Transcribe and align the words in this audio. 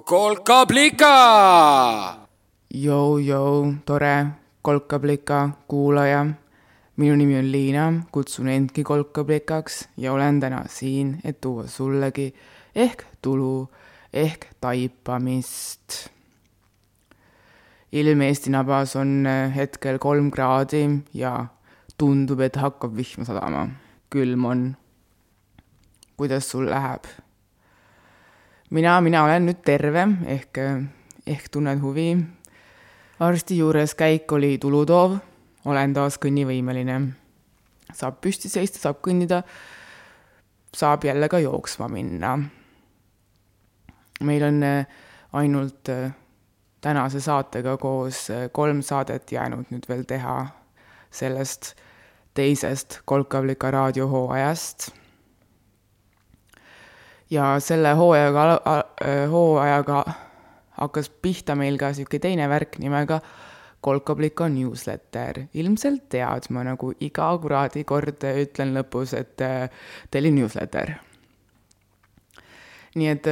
kolkablika. 0.00 1.14
Jou-jou, 2.74 3.74
tore 3.86 4.26
kolkablika 4.62 5.50
kuulaja. 5.68 6.26
minu 6.96 7.16
nimi 7.16 7.38
on 7.38 7.52
Liina, 7.52 7.92
kutsun 8.12 8.48
endki 8.48 8.82
kolkablikaks 8.84 9.88
ja 9.96 10.12
olen 10.12 10.40
täna 10.40 10.62
siin, 10.68 11.20
et 11.24 11.40
tuua 11.40 11.66
sullegi 11.66 12.34
ehk 12.74 13.04
tulu 13.22 13.68
ehk 14.12 14.46
taipamist. 14.60 16.08
ilm 17.92 18.20
Eesti 18.20 18.50
nabas 18.50 18.96
on 18.96 19.26
hetkel 19.56 19.98
kolm 19.98 20.30
kraadi 20.30 20.88
ja 21.14 21.46
tundub, 21.98 22.40
et 22.40 22.56
hakkab 22.56 22.96
vihma 22.96 23.24
sadama. 23.24 23.68
külm 24.10 24.44
on. 24.44 24.76
kuidas 26.16 26.50
sul 26.50 26.70
läheb? 26.70 27.25
Mina, 28.76 29.00
mina 29.00 29.24
olen 29.24 29.48
nüüd 29.48 29.62
terve 29.64 30.04
ehk, 30.32 30.58
ehk 31.26 31.48
tunnen 31.52 31.80
huvi. 31.80 32.10
arsti 33.20 33.56
juures 33.58 33.94
käik 33.96 34.32
oli 34.32 34.58
tulutoov, 34.60 35.16
olen 35.64 35.94
taas 35.96 36.18
kõnnivõimeline. 36.20 36.98
saab 37.94 38.20
püsti 38.20 38.50
seista, 38.52 38.78
saab 38.78 39.00
kõndida, 39.00 39.42
saab 40.74 41.04
jälle 41.04 41.28
ka 41.28 41.38
jooksma 41.38 41.88
minna. 41.88 42.38
meil 44.20 44.42
on 44.42 44.62
äh, 44.62 44.86
ainult 45.32 45.88
äh, 45.88 46.12
tänase 46.80 47.20
saatega 47.20 47.76
koos 47.76 48.30
äh, 48.30 48.50
kolm 48.52 48.82
saadet 48.82 49.32
jäänud 49.32 49.66
nüüd 49.70 49.88
veel 49.88 50.04
teha 50.04 50.46
sellest 51.10 51.74
teisest 52.34 53.00
Kolkavlika 53.04 53.70
raadiohooajast 53.70 54.90
ja 57.30 57.56
selle 57.60 57.92
hooajaga, 57.98 58.44
hooajaga 59.30 60.04
hakkas 60.76 61.10
pihta 61.22 61.56
meil 61.58 61.78
ka 61.80 61.90
niisugune 61.92 62.22
teine 62.22 62.48
värk 62.52 62.78
nimega 62.82 63.20
Kolkobliko 63.86 64.48
newsletter. 64.48 65.44
ilmselt 65.54 66.08
tead, 66.10 66.48
ma 66.50 66.64
nagu 66.66 66.90
iga 67.00 67.28
kuradi 67.38 67.84
kord 67.86 68.24
ütlen 68.24 68.72
lõpus, 68.74 69.12
et 69.14 69.36
tellin 70.10 70.34
newsletter. 70.34 70.96
nii 72.96 73.08
et 73.12 73.28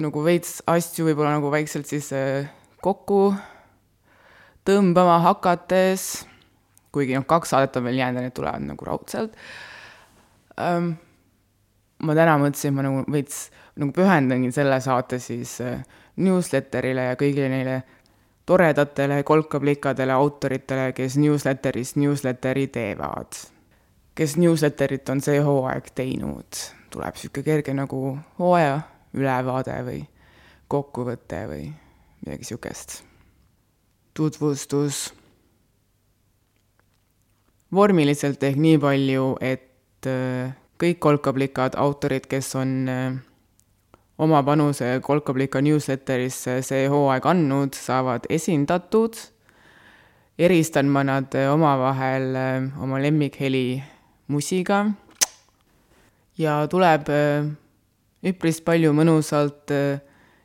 nagu 0.00 0.24
veits 0.24 0.62
asju 0.66 1.06
võib-olla 1.06 1.36
nagu 1.36 1.50
vaikselt 1.52 1.86
siis 1.86 2.08
kokku 2.82 3.34
tõmbama 4.66 5.20
hakates, 5.22 6.26
kuigi 6.92 7.14
noh, 7.14 7.26
kaks 7.28 7.52
saadet 7.52 7.76
on 7.76 7.84
veel 7.84 8.00
jäänud 8.00 8.22
ja 8.22 8.26
need 8.26 8.34
tulevad 8.34 8.64
nagu 8.64 8.88
raudselt 8.88 9.36
um, 10.56 10.94
ma 12.02 12.14
täna 12.18 12.36
mõtlesin, 12.40 12.74
ma 12.74 12.84
nagu 12.86 13.02
veits 13.12 13.46
nagu 13.78 13.92
pühendangi 13.96 14.52
selle 14.52 14.80
saate 14.84 15.18
siis 15.22 15.56
äh, 15.64 15.82
newsletterile 16.20 17.10
ja 17.10 17.18
kõigile 17.20 17.48
neile 17.52 17.82
toredatele 18.46 19.22
kolkaplikadele 19.22 20.12
autoritele, 20.12 20.90
kes 20.92 21.16
newsletterist 21.16 21.96
newsletteri 21.96 22.66
teevad. 22.66 23.38
kes 24.14 24.36
newsletterit 24.36 25.08
on 25.08 25.20
see 25.24 25.38
hooaeg 25.40 25.86
teinud, 25.94 26.58
tuleb 26.92 27.14
niisugune 27.16 27.44
kerge 27.44 27.74
nagu 27.74 28.18
hooaja 28.38 28.80
ülevaade 29.16 29.78
või 29.86 30.02
kokkuvõte 30.68 31.46
või 31.48 31.64
midagi 32.20 32.44
niisugust. 32.44 33.02
tutvustus. 34.14 35.14
vormiliselt 37.72 38.42
ehk 38.42 38.56
nii 38.56 38.78
palju, 38.78 39.36
et 39.40 40.06
äh, 40.06 40.52
kõik 40.82 40.98
kolkaplikad 40.98 41.76
autorid, 41.78 42.26
kes 42.26 42.56
on 42.58 42.70
äh, 42.90 43.12
oma 44.18 44.40
panuse 44.42 44.96
kolkablika 45.04 45.62
newsletterisse 45.62 46.58
see 46.66 46.88
hooaeg 46.90 47.26
andnud, 47.30 47.78
saavad 47.78 48.26
esindatud. 48.30 49.14
eristan 50.38 50.88
ma 50.88 51.04
nad 51.04 51.34
omavahel 51.52 52.34
äh, 52.34 52.82
oma 52.82 52.98
lemmikheli 52.98 53.82
musiga. 54.26 54.86
ja 56.38 56.66
tuleb 56.66 57.08
äh, 57.08 57.46
üpris 58.26 58.60
palju 58.64 58.92
mõnusalt 58.92 59.70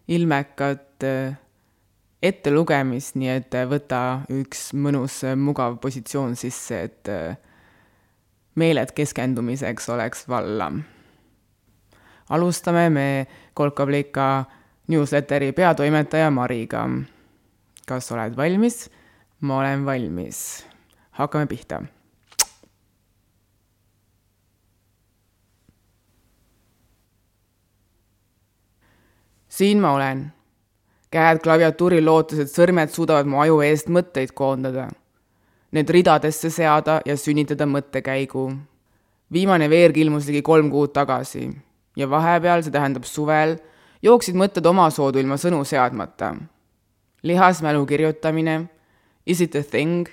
ilmekat 0.07 1.03
ettelugemist, 2.21 3.15
nii 3.15 3.29
et 3.29 3.53
võta 3.69 4.23
üks 4.33 4.71
mõnus 4.73 5.19
mugav 5.37 5.77
positsioon 5.81 6.33
sisse, 6.35 6.79
et 6.89 7.11
meeled 8.57 8.91
keskendumiseks 8.95 9.89
oleks 9.89 10.29
valla. 10.29 10.71
alustame 12.29 12.89
me 12.89 13.27
Kolkablika 13.53 14.45
newsletteri 14.87 15.51
peatoimetaja 15.51 16.31
Mariga. 16.31 16.89
kas 17.87 18.11
oled 18.11 18.37
valmis? 18.37 18.89
ma 19.41 19.59
olen 19.59 19.85
valmis. 19.85 20.65
hakkame 21.11 21.45
pihta. 21.45 21.83
siin 29.49 29.81
ma 29.81 29.91
olen, 29.93 30.33
käed 31.11 31.39
klaviatuuril 31.41 32.05
lootes, 32.05 32.39
et 32.39 32.49
sõrmed 32.49 32.89
suudavad 32.93 33.25
mu 33.25 33.41
aju 33.41 33.61
eest 33.65 33.89
mõtteid 33.89 34.33
koondada 34.33 34.89
need 35.71 35.89
ridadesse 35.89 36.49
seada 36.49 37.01
ja 37.05 37.17
sünnitada 37.17 37.65
mõttekäigu. 37.65 38.57
viimane 39.33 39.69
veerg 39.69 39.97
ilmus 39.97 40.27
ligi 40.27 40.41
kolm 40.41 40.69
kuud 40.71 40.93
tagasi 40.93 41.49
ja 41.95 42.09
vahepeal, 42.09 42.63
see 42.63 42.71
tähendab 42.71 43.03
suvel, 43.03 43.57
jooksid 44.01 44.35
mõtted 44.35 44.65
omasoodu 44.65 45.19
ilma 45.19 45.35
sõnu 45.35 45.63
seadmata. 45.65 46.35
lihasmälu 47.23 47.85
kirjutamine, 47.85 48.69
is 49.25 49.41
it 49.41 49.55
a 49.55 49.63
thing? 49.63 50.07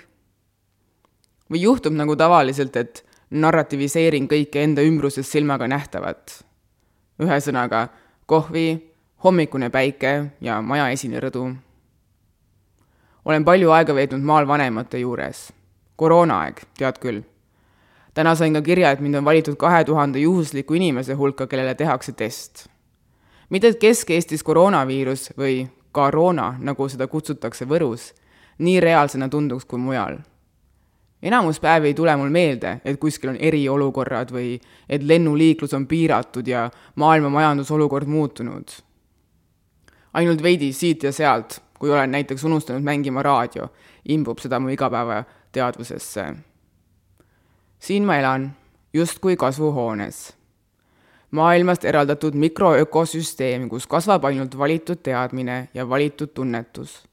või 1.50 1.60
juhtub 1.60 1.93
nagu 1.93 2.16
tavaliselt, 2.16 2.76
et 2.76 3.04
narrativiseerin 3.31 4.26
kõike 4.28 4.62
enda 4.62 4.82
ümbruses 4.82 5.31
silmaga 5.31 5.69
nähtavat. 5.69 6.44
ühesõnaga, 7.20 7.88
kohvi, 8.26 8.91
hommikune 9.25 9.70
päike 9.70 10.32
ja 10.41 10.60
maja 10.62 10.91
esine 10.91 11.20
rõdu 11.20 11.63
olen 13.25 13.45
palju 13.45 13.71
aega 13.71 13.95
veetnud 13.95 14.23
maal 14.23 14.49
vanemate 14.49 14.99
juures. 14.99 15.53
koroonaaeg, 15.97 16.61
tead 16.79 16.99
küll. 16.99 17.23
täna 18.15 18.35
sain 18.35 18.55
ka 18.55 18.62
kirja, 18.62 18.91
et 18.91 19.01
mind 19.01 19.15
on 19.15 19.25
valitud 19.25 19.57
kahe 19.57 19.85
tuhande 19.85 20.19
juhusliku 20.19 20.75
inimese 20.75 21.15
hulka, 21.15 21.47
kellele 21.47 21.75
tehakse 21.75 22.12
test. 22.12 22.69
mitte, 23.51 23.69
et 23.69 23.81
Kesk-Eestis 23.81 24.43
koroonaviirus 24.43 25.33
või 25.39 25.69
koroona, 25.93 26.55
nagu 26.59 26.89
seda 26.89 27.07
kutsutakse 27.07 27.65
Võrus, 27.65 28.12
nii 28.59 28.81
reaalsena 28.81 29.29
tunduks 29.29 29.65
kui 29.65 29.79
mujal. 29.79 30.19
enamus 31.23 31.61
päevi 31.61 31.87
ei 31.87 31.95
tule 31.95 32.17
mul 32.17 32.31
meelde, 32.31 32.81
et 32.85 33.01
kuskil 33.01 33.31
on 33.31 33.37
eriolukorrad 33.41 34.33
või 34.33 34.61
et 34.89 35.03
lennuliiklus 35.03 35.75
on 35.75 35.87
piiratud 35.87 36.47
ja 36.47 36.71
maailma 36.95 37.29
majandusolukord 37.29 38.06
muutunud. 38.06 38.69
ainult 40.12 40.43
veidi 40.43 40.73
siit 40.73 41.03
ja 41.03 41.12
sealt 41.12 41.62
kui 41.84 41.93
olen 41.93 42.11
näiteks 42.11 42.45
unustanud 42.45 42.81
mängima 42.81 43.22
raadio, 43.22 43.67
imbub 44.09 44.39
seda 44.41 44.56
mu 44.61 44.71
igapäevateadvusesse. 44.72 46.22
siin 47.78 48.05
ma 48.05 48.17
elan, 48.17 48.53
justkui 48.95 49.37
kasvuhoones. 49.37 50.33
maailmast 51.31 51.84
eraldatud 51.84 52.34
mikroökosüsteem, 52.34 53.69
kus 53.69 53.87
kasvab 53.87 54.25
ainult 54.25 54.59
valitud 54.59 55.03
teadmine 55.03 55.69
ja 55.75 55.89
valitud 55.89 56.32
tunnetus, 56.35 57.05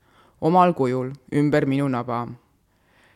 omal 0.42 0.74
kujul, 0.74 1.12
ümber 1.36 1.66
minu 1.66 1.88
naba. 1.88 2.28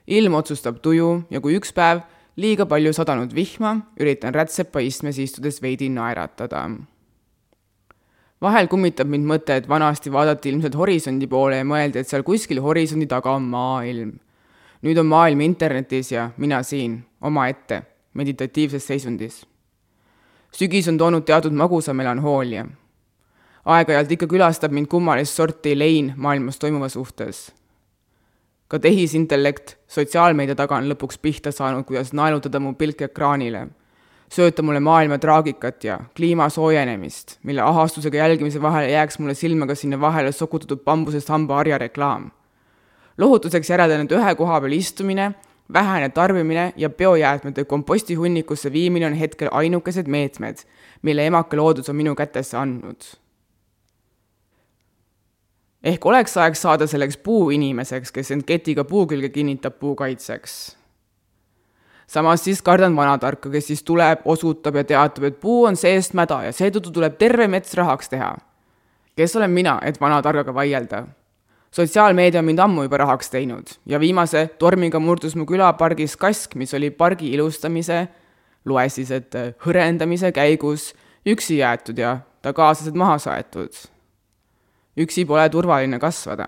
ilm 0.08 0.34
otsustab 0.34 0.82
tuju 0.82 1.24
ja 1.30 1.42
kui 1.42 1.56
üks 1.56 1.74
päev 1.74 2.02
liiga 2.36 2.66
palju 2.66 2.94
sadanud 2.94 3.36
vihma, 3.36 3.78
üritan 4.00 4.36
rätsepa 4.36 4.80
istmes 4.80 5.18
istudes 5.18 5.62
veidi 5.62 5.90
naeratada 5.90 6.68
vahel 8.42 8.68
kummitab 8.68 9.10
mind 9.10 9.28
mõte, 9.30 9.56
et 9.56 9.68
vanasti 9.70 10.12
vaadati 10.12 10.52
ilmselt 10.52 10.76
horisondi 10.76 11.28
poole 11.28 11.60
ja 11.62 11.68
mõeldi, 11.68 12.02
et 12.02 12.10
seal 12.10 12.24
kuskil 12.28 12.62
horisondi 12.62 13.08
taga 13.08 13.36
on 13.36 13.50
maailm. 13.52 14.14
nüüd 14.86 15.00
on 15.02 15.08
maailm 15.10 15.42
internetis 15.42 16.12
ja 16.12 16.30
mina 16.38 16.62
siin, 16.64 17.04
omaette, 17.22 17.84
meditatiivses 18.14 18.88
seisundis. 18.88 19.46
sügis 20.52 20.88
on 20.88 20.98
toonud 20.98 21.26
teatud 21.26 21.54
magusa 21.54 21.94
melanhoolia. 21.94 22.66
aeg-ajalt 23.66 24.12
ikka 24.12 24.28
külastab 24.28 24.72
mind 24.72 24.88
kummalist 24.88 25.34
sorti 25.34 25.80
lein 25.80 26.14
maailmas 26.16 26.60
toimuva 26.60 26.90
suhtes. 26.90 27.54
ka 28.68 28.80
tehisintellekt 28.80 29.78
sotsiaalmeedia 29.88 30.56
taga 30.56 30.76
on 30.76 30.90
lõpuks 30.90 31.20
pihta 31.22 31.52
saanud, 31.52 31.86
kuidas 31.86 32.14
naelutada 32.14 32.60
mu 32.60 32.74
pilk 32.74 33.02
ekraanile 33.02 33.68
sööta 34.36 34.64
mulle 34.66 34.80
maailma 34.84 35.18
traagikat 35.22 35.84
ja 35.84 36.00
kliima 36.16 36.50
soojenemist, 36.50 37.38
mille 37.44 37.62
ahastusega 37.62 38.18
jälgimise 38.18 38.62
vahele 38.62 38.92
jääks 38.92 39.20
mulle 39.20 39.34
silma 39.34 39.68
ka 39.68 39.76
sinna 39.76 40.00
vahele 40.02 40.32
sokutatud 40.32 40.84
bambusest 40.84 41.30
hambaharja 41.30 41.78
reklaam. 41.78 42.32
lohutuseks 43.18 43.70
järeldan, 43.70 44.02
et 44.06 44.12
ühe 44.12 44.36
koha 44.36 44.62
peal 44.62 44.74
istumine, 44.76 45.32
vähene 45.74 46.10
tarbimine 46.10 46.74
ja 46.76 46.90
biojäätmete 46.90 47.64
kompostihunnikusse 47.64 48.72
viimine 48.72 49.08
on 49.08 49.14
hetkel 49.14 49.50
ainukesed 49.52 50.08
meetmed, 50.08 50.58
mille 51.02 51.28
emake 51.28 51.58
loodus 51.58 51.90
on 51.90 51.96
minu 51.96 52.16
kätesse 52.16 52.58
andnud. 52.58 53.02
ehk 55.84 56.06
oleks 56.06 56.38
aeg 56.38 56.56
saada 56.56 56.88
selleks 56.88 57.18
puuinimeseks, 57.18 58.12
kes 58.12 58.32
end 58.32 58.44
ketiga 58.44 58.84
puu 58.84 59.08
külge 59.08 59.30
kinnitab 59.30 59.80
puu 59.80 59.96
kaitseks. 59.96 60.78
Samas 62.08 62.44
siis 62.44 62.62
kardan 62.62 62.96
vanatarka, 62.96 63.50
kes 63.50 63.68
siis 63.68 63.84
tuleb, 63.84 64.26
osutab 64.26 64.76
ja 64.76 64.84
teatab, 64.84 65.24
et 65.24 65.40
puu 65.40 65.66
on 65.66 65.76
seest 65.76 66.14
mäda 66.14 66.44
ja 66.46 66.54
seetõttu 66.54 66.94
tuleb 66.94 67.18
terve 67.18 67.48
mets 67.48 67.74
rahaks 67.74 68.10
teha. 68.10 68.36
kes 69.16 69.36
olen 69.36 69.52
mina, 69.52 69.80
et 69.82 70.02
vanatargaga 70.02 70.54
vaielda? 70.54 71.06
sotsiaalmeedia 71.72 72.40
on 72.40 72.46
mind 72.46 72.60
ammu 72.60 72.84
juba 72.84 72.98
rahaks 72.98 73.30
teinud 73.30 73.68
ja 73.86 74.00
viimase 74.00 74.48
tormiga 74.60 75.00
murdus 75.00 75.36
mu 75.36 75.46
külapargis 75.46 76.16
kask, 76.18 76.56
mis 76.56 76.74
oli 76.74 76.92
pargi 76.92 77.34
ilustamise, 77.34 78.08
loe 78.66 78.90
siis, 78.90 79.12
et 79.12 79.36
hõrendamise 79.66 80.32
käigus 80.32 80.94
üksi 81.26 81.58
jäetud 81.58 81.98
ja 81.98 82.20
ta 82.42 82.54
kaaslased 82.54 82.96
maha 82.96 83.18
saetud 83.18 83.74
üksi 84.98 85.26
pole 85.28 85.50
turvaline 85.50 86.00
kasvada. 86.00 86.48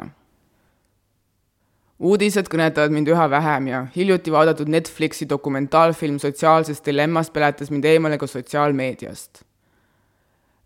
Uudised 2.00 2.50
kõnetavad 2.52 2.94
mind 2.94 3.10
üha 3.10 3.26
vähem 3.30 3.68
ja 3.72 3.82
hiljuti 3.96 4.32
vaadatud 4.32 4.70
Netflixi 4.70 5.26
dokumentaalfilm 5.30 6.20
sotsiaalsest 6.22 6.86
dilemmast 6.86 7.34
peletas 7.34 7.72
mind 7.72 7.86
eemale 7.86 8.18
ka 8.18 8.28
sotsiaalmeediast. 8.28 9.44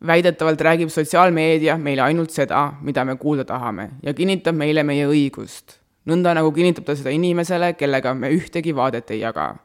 väidetavalt 0.07 0.61
räägib 0.61 0.89
sotsiaalmeedia 0.89 1.77
meile 1.77 2.01
ainult 2.01 2.31
seda, 2.31 2.73
mida 2.81 3.05
me 3.05 3.15
kuulda 3.15 3.45
tahame 3.45 3.89
ja 4.03 4.13
kinnitab 4.13 4.55
meile 4.55 4.83
meie 4.83 5.07
õigust, 5.07 5.77
nõnda 6.05 6.33
nagu 6.33 6.51
kinnitab 6.51 6.85
ta 6.85 6.95
seda 6.95 7.09
inimesele, 7.09 7.73
kellega 7.73 8.13
me 8.13 8.29
ühtegi 8.29 8.75
vaadet 8.75 9.11
ei 9.11 9.19
jaga 9.19 9.55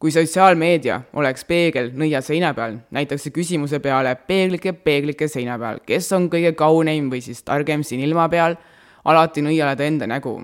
kui 0.00 0.10
sotsiaalmeedia 0.10 1.00
oleks 1.12 1.44
peegel 1.44 1.90
nõia 1.92 2.22
seina 2.24 2.54
peal, 2.56 2.78
näitaks 2.90 3.26
see 3.26 3.34
küsimuse 3.36 3.82
peale 3.84 4.14
peeglike, 4.16 4.72
peeglike 4.72 5.28
seina 5.28 5.58
peal, 5.60 5.82
kes 5.84 6.12
on 6.16 6.30
kõige 6.32 6.54
kauneim 6.56 7.10
või 7.12 7.20
siis 7.20 7.42
targem 7.44 7.84
siin 7.84 8.00
ilma 8.00 8.28
peal, 8.32 8.56
alati 9.04 9.44
nõiale 9.44 9.76
ta 9.76 9.84
enda 9.84 10.08
nägu. 10.08 10.38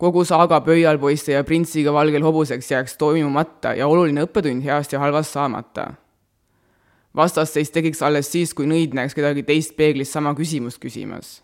Kogu 0.00 0.24
saaga 0.24 0.60
pöialpoiste 0.64 1.34
ja 1.36 1.44
printsiga 1.44 1.92
valgel 1.92 2.24
hobuseks 2.24 2.70
jääks 2.72 2.96
toimumata 3.00 3.74
ja 3.76 3.88
oluline 3.88 4.24
õppetund 4.26 4.64
heast 4.64 4.92
ja 4.92 5.02
halvast 5.02 5.36
saamata. 5.36 5.92
vastasseis 7.16 7.70
tekiks 7.70 8.02
alles 8.02 8.32
siis, 8.32 8.54
kui 8.54 8.66
nõid 8.66 8.94
näeks 8.94 9.14
kedagi 9.14 9.42
teist 9.42 9.76
peeglis 9.76 10.12
sama 10.12 10.34
küsimust 10.34 10.80
küsimas 10.80 11.40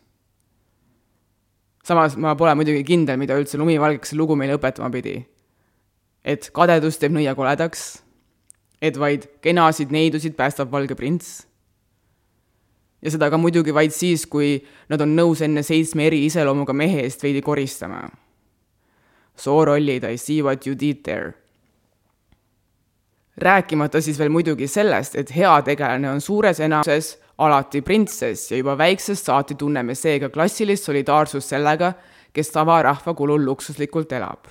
samas 1.85 2.17
ma 2.17 2.35
pole 2.35 2.55
muidugi 2.55 2.85
kindel, 2.85 3.19
mida 3.19 3.39
üldse 3.39 3.59
lumivalgeks 3.59 4.13
lugu 4.13 4.37
meile 4.37 4.59
õpetama 4.59 4.91
pidi 4.91 5.21
et 6.27 6.51
kadedus 6.55 6.99
teeb 6.99 7.15
nõia 7.15 7.37
koledaks, 7.39 8.03
et 8.83 8.99
vaid 8.99 9.29
kenasid 9.45 9.95
neidusid 9.95 10.35
päästab 10.39 10.73
valge 10.73 10.99
prints. 10.99 11.47
ja 13.03 13.13
seda 13.13 13.29
ka 13.31 13.39
muidugi 13.39 13.75
vaid 13.75 13.95
siis, 13.95 14.27
kui 14.27 14.59
nad 14.91 15.01
on 15.01 15.15
nõus 15.15 15.43
enne 15.45 15.63
seitsme 15.63 16.09
eri 16.09 16.25
iseloomuga 16.27 16.73
mehe 16.75 17.05
eest 17.05 17.23
veidi 17.23 17.43
koristama. 17.45 18.09
Soorollid, 19.41 20.05
I 20.05 20.17
see 20.17 20.43
what 20.43 20.67
you 20.67 20.75
did 20.75 21.03
there. 21.05 21.33
rääkimata 23.37 24.01
siis 24.01 24.19
veel 24.19 24.33
muidugi 24.33 24.67
sellest, 24.67 25.17
et 25.17 25.29
heategelane 25.37 26.09
on 26.11 26.21
suures 26.21 26.61
enamuses 26.61 27.19
alati 27.39 27.83
printsess 27.83 28.51
ja 28.51 28.57
juba 28.57 28.79
väiksest 28.79 29.29
saati 29.29 29.55
tunneme 29.55 29.95
seega 29.95 30.31
klassilist 30.33 30.89
solidaarsust 30.89 31.53
sellega, 31.53 31.93
kes 32.33 32.51
tavarahva 32.51 33.15
kulul 33.15 33.45
luksuslikult 33.45 34.13
elab 34.13 34.49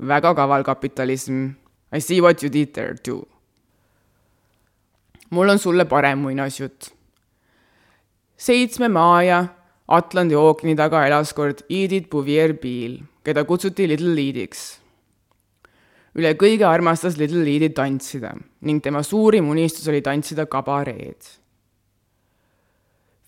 väga 0.00 0.34
kaval 0.34 0.64
kapitalism. 0.64 1.56
I 1.92 2.00
see 2.00 2.20
what 2.20 2.42
you 2.42 2.48
did 2.52 2.72
there 2.72 2.94
too. 2.94 3.26
mul 5.30 5.48
on 5.48 5.58
sulle 5.58 5.84
parem 5.84 6.18
muinasjutt. 6.18 6.90
seitsme 8.36 8.88
maa 8.88 9.22
ja 9.22 9.44
Atlandi 9.90 10.36
ookeani 10.38 10.76
taga 10.78 11.02
elas 11.06 11.32
kord 11.34 11.64
Edith 11.68 12.10
Bouvier 12.12 12.54
Biel, 12.54 13.00
keda 13.26 13.44
kutsuti 13.44 13.88
Little 13.90 14.14
Leadiks. 14.14 14.78
üle 16.14 16.34
kõige 16.34 16.66
armastas 16.66 17.16
Little 17.18 17.44
Leadi 17.46 17.68
tantsida 17.70 18.32
ning 18.66 18.82
tema 18.82 19.02
suurim 19.06 19.46
unistus 19.48 19.86
oli 19.88 20.00
tantsida 20.02 20.46
kabareed 20.50 21.40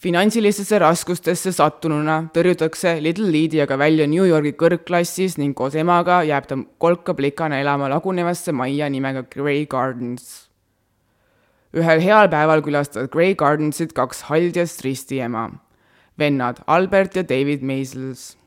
finantsilistesse 0.02 0.80
raskustesse 0.82 1.52
sattununa 1.54 2.16
tõrjutakse 2.34 2.96
Little 3.04 3.28
Leadi 3.30 3.60
aga 3.62 3.76
välja 3.78 4.08
New 4.10 4.24
Yorgi 4.26 4.50
kõrgklassis 4.58 5.36
ning 5.38 5.54
koos 5.54 5.76
emaga 5.78 6.24
jääb 6.26 6.48
ta 6.50 6.58
kolka-plikana 6.82 7.60
elama 7.62 7.90
lagunevasse 7.92 8.54
majja 8.56 8.88
nimega 8.90 9.22
Grey 9.30 9.66
Gardens. 9.70 10.48
ühel 11.72 12.02
heal 12.02 12.28
päeval 12.28 12.64
külastavad 12.66 13.12
Grey 13.14 13.36
Gardensit 13.38 13.94
kaks 13.94 14.26
haldjast 14.26 14.82
ristiema, 14.84 15.52
vennad 16.18 16.62
Albert 16.66 17.16
ja 17.16 17.22
David 17.22 17.62
Maisels. 17.62 18.38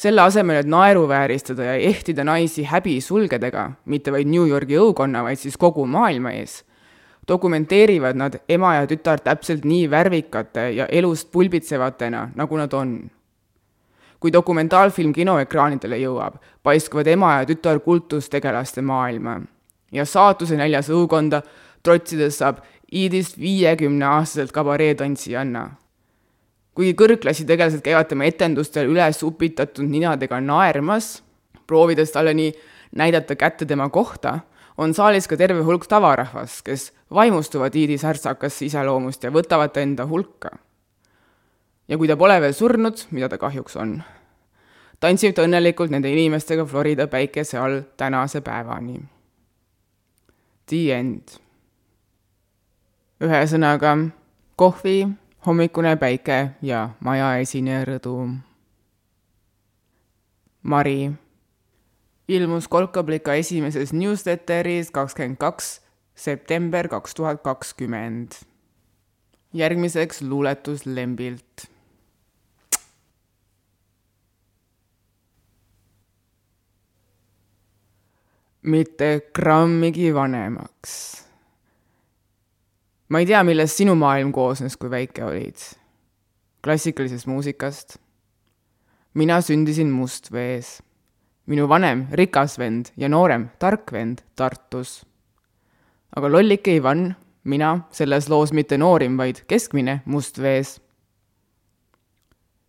selle 0.00 0.20
asemel, 0.20 0.56
et 0.56 0.66
naeruvääristada 0.66 1.64
ja 1.64 1.74
ehtida 1.74 2.24
naisi 2.24 2.62
häbisulgedega, 2.64 3.72
mitte 3.84 4.12
vaid 4.12 4.26
New 4.26 4.48
Yorgi 4.48 4.78
õukonna, 4.80 5.20
vaid 5.22 5.36
siis 5.36 5.56
kogu 5.60 5.84
maailma 5.86 6.32
ees 6.32 6.62
dokumenteerivad 7.30 8.16
nad 8.16 8.40
ema 8.48 8.74
ja 8.74 8.86
tütar 8.90 9.20
täpselt 9.22 9.64
nii 9.64 9.90
värvikate 9.90 10.70
ja 10.74 10.86
elust 10.86 11.30
pulbitsevatena, 11.32 12.30
nagu 12.34 12.56
nad 12.56 12.72
on. 12.72 13.10
kui 14.20 14.32
dokumentaalfilm 14.32 15.14
kinoekraanidele 15.16 15.96
jõuab, 15.96 16.34
paiskavad 16.62 17.08
ema 17.08 17.38
ja 17.38 17.46
tütar 17.48 17.78
kultustegelaste 17.80 18.82
maailma 18.84 19.38
ja 19.92 20.04
saatuse 20.04 20.58
näljas 20.60 20.90
õukonda 20.92 21.40
trotsides 21.82 22.38
saab 22.38 22.60
Iidist 22.92 23.38
viiekümneaastaselt 23.38 24.52
kabareetantsijanna. 24.52 25.70
Kuigi 26.74 26.94
kõrgklassitegelased 26.98 27.82
käivad 27.84 28.08
tema 28.10 28.28
etendustel 28.28 28.90
üles 28.90 29.22
upitatud 29.26 29.88
ninadega 29.88 30.40
naermas, 30.40 31.18
proovides 31.66 32.12
talle 32.14 32.34
nii 32.34 32.52
näidata 32.96 33.36
kätte 33.36 33.66
tema 33.66 33.88
kohta, 33.88 34.38
on 34.78 34.94
saalis 34.94 35.28
ka 35.28 35.36
terve 35.36 35.62
hulk 35.66 35.86
tavarahvast, 35.86 36.62
kes 36.64 36.90
vaimustuvad 37.14 37.74
Iidi 37.76 37.98
särtsakast 38.00 38.62
iseloomust 38.66 39.24
ja 39.24 39.32
võtavad 39.34 39.74
ta 39.74 39.84
enda 39.84 40.06
hulka. 40.06 40.50
ja 41.88 41.98
kui 41.98 42.08
ta 42.08 42.16
pole 42.16 42.40
veel 42.40 42.54
surnud, 42.54 43.06
mida 43.10 43.28
ta 43.28 43.38
kahjuks 43.38 43.76
on, 43.76 44.02
tantsib 45.00 45.34
ta 45.34 45.42
õnnelikult 45.42 45.90
nende 45.90 46.10
inimestega 46.12 46.64
Florida 46.64 47.06
päikese 47.10 47.58
all 47.58 47.80
tänase 47.96 48.40
päevani. 48.40 49.00
The 50.66 50.92
end. 50.94 51.34
ühesõnaga, 53.20 53.96
kohvi, 54.56 55.08
hommikune 55.46 55.96
päike 55.96 56.50
ja 56.62 56.90
maja 57.00 57.36
esineja 57.40 57.84
rõdu. 57.84 58.14
Mari 60.62 61.12
ilmus 62.28 62.68
Kolkablika 62.68 63.34
esimeses 63.34 63.92
newsletteris 63.92 64.90
kakskümmend 64.94 65.40
kaks 65.40 65.80
september 66.14 66.88
kaks 66.88 67.14
tuhat 67.14 67.42
kakskümmend. 67.42 68.32
järgmiseks 69.52 70.22
luuletus 70.22 70.86
Lembilt. 70.86 71.70
mitte 78.62 79.20
grammigi 79.34 80.14
vanemaks. 80.14 81.29
Ma 83.10 83.20
ei 83.20 83.26
tea, 83.26 83.42
millest 83.44 83.76
sinu 83.76 83.94
maailm 83.98 84.32
koosnes, 84.32 84.76
kui 84.76 84.90
väike 84.90 85.24
olid. 85.24 85.56
klassikalisest 86.64 87.26
muusikast. 87.26 87.98
mina 89.14 89.40
sündisin 89.40 89.90
Mustvees 89.90 90.80
minu 91.50 91.66
vanem, 91.68 92.06
rikas 92.14 92.58
vend 92.60 92.92
ja 92.96 93.08
noorem, 93.10 93.48
tark 93.58 93.90
vend 93.92 94.22
Tartus. 94.38 95.02
aga 96.16 96.28
lollike 96.28 96.76
Ivan, 96.78 97.14
mina, 97.44 97.86
selles 97.90 98.28
loos 98.30 98.52
mitte 98.52 98.78
noorim, 98.78 99.16
vaid 99.18 99.42
keskmine 99.50 100.00
mustvees. 100.06 100.78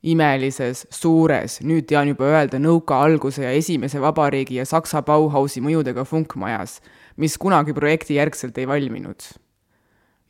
imelises, 0.02 0.88
suures, 0.90 1.60
nüüd 1.62 1.86
tean 1.86 2.10
juba 2.10 2.26
öelda 2.26 2.58
nõuka 2.58 2.98
alguse 3.06 3.44
ja 3.44 3.52
esimese 3.54 4.02
vabariigi 4.02 4.58
ja 4.58 4.66
Saksa 4.66 5.04
Bauhausi 5.06 5.62
mõjudega 5.62 6.06
funkmajas, 6.06 6.80
mis 7.18 7.38
kunagi 7.38 7.74
projekti 7.78 8.18
järgselt 8.18 8.58
ei 8.58 8.66
valminud. 8.68 9.22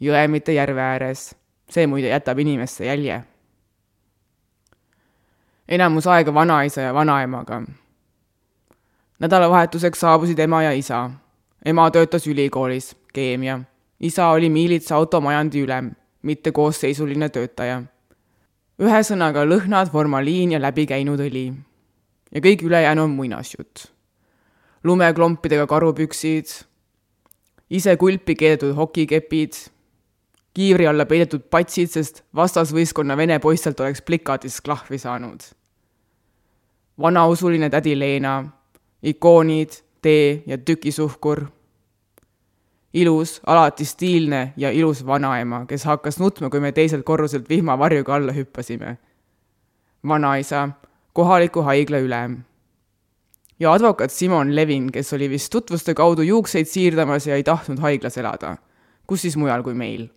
Jõe 0.02 0.28
mitte 0.28 0.54
järve 0.54 0.82
ääres, 0.82 1.36
see 1.70 1.88
muide 1.88 2.10
jätab 2.10 2.40
inimesse 2.40 2.86
jälje 2.86 3.22
enamus 5.68 6.08
aega 6.08 6.34
vanaisa 6.34 6.82
ja 6.82 6.94
vanaemaga 6.94 7.62
nädalavahetuseks 9.22 10.00
saabusid 10.00 10.40
ema 10.40 10.64
ja 10.64 10.72
isa. 10.72 11.12
ema 11.66 11.92
töötas 11.92 12.28
ülikoolis, 12.28 12.96
keemia. 13.14 13.60
isa 14.00 14.28
oli 14.28 14.50
miilitsa 14.50 14.96
automajandi 14.96 15.62
ülem, 15.62 15.92
mitte 16.22 16.52
koosseisuline 16.52 17.30
töötaja. 17.30 17.84
ühesõnaga 18.82 19.46
lõhnad, 19.46 19.92
formaliin 19.92 20.52
ja 20.52 20.62
läbikäinud 20.62 21.20
õli. 21.20 21.54
ja 22.32 22.42
kõik 22.42 22.64
ülejäänu 22.64 23.04
on 23.04 23.10
muinasjutt. 23.10 23.92
lumeklompidega 24.84 25.68
karupüksid, 25.68 26.46
ise 27.70 27.98
kulpi 27.98 28.36
keedetud 28.36 28.76
hokikepid, 28.76 29.54
kiivri 30.54 30.88
alla 30.88 31.06
peidetud 31.06 31.48
patsid, 31.50 31.90
sest 31.92 32.24
vastasvõistkonna 32.36 33.18
vene 33.18 33.40
poistelt 33.40 33.80
oleks 33.80 34.02
plikatis 34.02 34.62
klahvi 34.62 34.98
saanud. 34.98 35.42
vanausuline 37.02 37.70
tädi 37.70 38.00
Leena, 38.00 38.44
ikoonid, 39.04 39.70
tee 40.02 40.44
ja 40.46 40.58
tükisuhkur. 40.58 41.46
ilus, 42.94 43.42
alati 43.46 43.86
stiilne 43.86 44.54
ja 44.58 44.72
ilus 44.72 45.06
vanaema, 45.06 45.66
kes 45.66 45.84
hakkas 45.84 46.20
nutma, 46.20 46.50
kui 46.50 46.60
me 46.60 46.72
teiselt 46.72 47.06
korruselt 47.06 47.50
vihmavarjuga 47.50 48.16
alla 48.16 48.32
hüppasime. 48.32 48.98
vanaisa, 50.08 50.70
kohaliku 51.14 51.62
haigla 51.62 51.98
ülem 51.98 52.44
ja 53.62 53.74
advokaat 53.74 54.12
Simon 54.12 54.56
Levin, 54.56 54.92
kes 54.92 55.14
oli 55.14 55.30
vist 55.30 55.52
tutvuste 55.52 55.94
kaudu 55.94 56.22
juukseid 56.22 56.66
siirdamas 56.66 57.28
ja 57.28 57.36
ei 57.36 57.44
tahtnud 57.44 57.80
haiglas 57.80 58.18
elada. 58.18 58.58
kus 59.08 59.22
siis 59.22 59.38
mujal 59.38 59.64
kui 59.64 59.74
meil? 59.74 60.08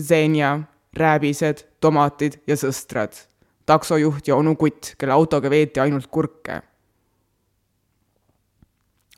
Zenja, 0.00 0.60
rääbised, 0.96 1.64
tomatid 1.80 2.40
ja 2.46 2.56
sõstrad, 2.56 3.14
taksojuht 3.66 4.28
ja 4.28 4.36
onu 4.36 4.56
Kutt, 4.56 4.94
kelle 4.98 5.14
autoga 5.14 5.50
veeti 5.50 5.80
ainult 5.80 6.06
kurke. 6.06 6.62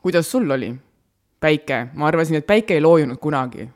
kuidas 0.02 0.30
sul 0.30 0.50
oli? 0.50 0.74
päike, 1.40 1.86
ma 1.94 2.06
arvasin, 2.06 2.36
et 2.36 2.46
päike 2.46 2.74
ei 2.74 2.80
loojunud 2.80 3.18
kunagi. 3.18 3.68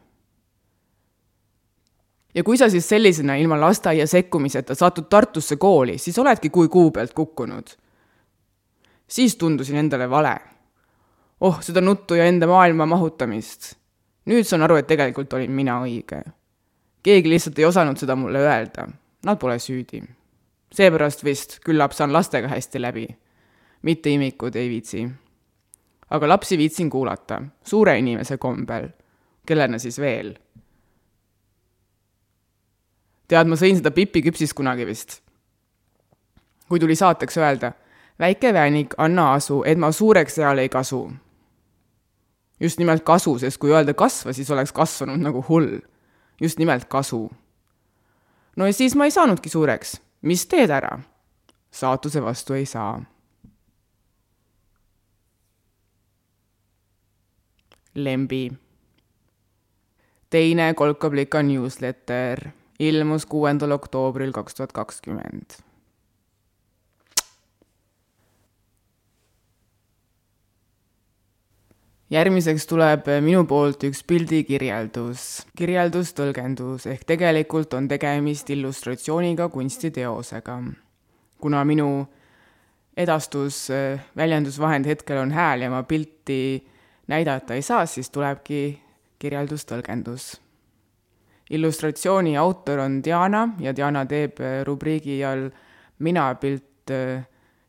ja 2.34 2.44
kui 2.44 2.56
sa 2.56 2.70
siis 2.70 2.88
sellisena 2.88 3.34
ilma 3.34 3.60
lasteaia 3.60 4.06
sekkumiseta 4.06 4.74
satud 4.74 5.04
Tartusse 5.10 5.56
kooli, 5.56 5.98
siis 5.98 6.18
oledki 6.18 6.50
kui 6.50 6.68
kuu 6.68 6.90
pealt 6.90 7.14
kukkunud 7.14 7.76
siis 9.10 9.36
tundusin 9.36 9.76
endale 9.76 10.10
vale. 10.10 10.36
oh, 11.40 11.62
seda 11.62 11.80
nuttu 11.80 12.14
ja 12.14 12.24
enda 12.24 12.46
maailma 12.46 12.86
mahutamist. 12.86 13.74
nüüd 14.30 14.46
saan 14.46 14.62
aru, 14.62 14.76
et 14.76 14.86
tegelikult 14.86 15.32
olin 15.32 15.50
mina 15.50 15.80
õige. 15.82 16.22
Keegi 17.02 17.28
lihtsalt 17.28 17.58
ei 17.58 17.64
osanud 17.64 17.96
seda 17.96 18.16
mulle 18.16 18.38
öelda. 18.38 18.88
Nad 19.24 19.38
pole 19.38 19.58
süüdi. 19.58 20.02
seepärast 20.72 21.24
vist 21.24 21.58
küllap 21.64 21.92
saan 21.92 22.12
lastega 22.12 22.48
hästi 22.48 22.82
läbi. 22.82 23.08
mitte 23.82 24.10
imikud 24.10 24.54
ei 24.54 24.68
viitsi. 24.68 25.08
aga 26.10 26.28
lapsi 26.28 26.58
viitsin 26.58 26.90
kuulata, 26.90 27.42
suure 27.64 27.98
inimese 27.98 28.36
kombel. 28.36 28.88
kellena 29.46 29.78
siis 29.78 29.98
veel? 29.98 30.34
tead, 33.28 33.46
ma 33.46 33.54
sõin 33.56 33.76
seda 33.76 33.90
Pipi 33.90 34.22
küpsist 34.22 34.54
kunagi 34.54 34.86
vist. 34.86 35.22
kui 36.68 36.80
tuli 36.80 36.96
saateks 36.96 37.36
öelda 37.36 37.72
väike 38.20 38.54
väänik, 38.54 38.94
anna 38.98 39.32
asu, 39.32 39.62
et 39.66 39.78
ma 39.78 39.92
suureks 39.92 40.34
seal 40.34 40.58
ei 40.58 40.68
kasu. 40.68 41.10
just 42.60 42.78
nimelt 42.78 43.02
kasu, 43.04 43.38
sest 43.38 43.58
kui 43.58 43.70
öelda 43.72 43.94
kasva, 43.94 44.32
siis 44.36 44.50
oleks 44.50 44.72
kasvanud 44.72 45.20
nagu 45.20 45.44
hull. 45.48 45.78
Just 46.40 46.58
nimelt 46.58 46.84
kasu. 46.84 47.30
no 48.56 48.66
ja 48.66 48.72
siis 48.72 48.94
ma 48.96 49.04
ei 49.04 49.10
saanudki 49.10 49.48
suureks. 49.48 50.00
mis 50.22 50.46
teed 50.46 50.70
ära? 50.70 50.98
saatuse 51.70 52.22
vastu 52.22 52.54
ei 52.54 52.66
saa. 52.66 53.02
Lembi. 57.94 58.52
teine 60.30 60.74
kolkablika 60.74 61.42
newsletter 61.42 62.48
ilmus 62.78 63.26
kuuendal 63.26 63.70
oktoobril 63.70 64.32
kaks 64.32 64.54
tuhat 64.54 64.72
kakskümmend 64.72 65.69
järgmiseks 72.10 72.66
tuleb 72.66 73.06
minu 73.22 73.44
poolt 73.46 73.84
üks 73.86 74.02
pildikirjeldus, 74.06 75.46
kirjeldustõlgendus 75.56 76.88
ehk 76.90 77.06
tegelikult 77.06 77.74
on 77.78 77.88
tegemist 77.88 78.50
illustratsiooniga 78.50 79.48
kunstiteosega. 79.48 80.62
kuna 81.40 81.64
minu 81.64 82.06
edastus, 82.96 83.68
väljendusvahend 84.16 84.86
hetkel 84.86 85.18
on 85.18 85.30
hääl 85.30 85.62
ja 85.62 85.70
ma 85.70 85.82
pilti 85.82 86.66
näidata 87.06 87.54
ei 87.54 87.62
saa, 87.62 87.86
siis 87.86 88.10
tulebki 88.10 88.80
kirjeldustõlgendus. 89.18 90.40
illustratsiooni 91.50 92.36
autor 92.36 92.78
on 92.78 93.04
Diana 93.04 93.48
ja 93.58 93.76
Diana 93.76 94.06
teeb 94.06 94.38
rubriigi 94.64 95.24
all 95.24 95.50
Mina 96.00 96.34
pilt 96.34 96.90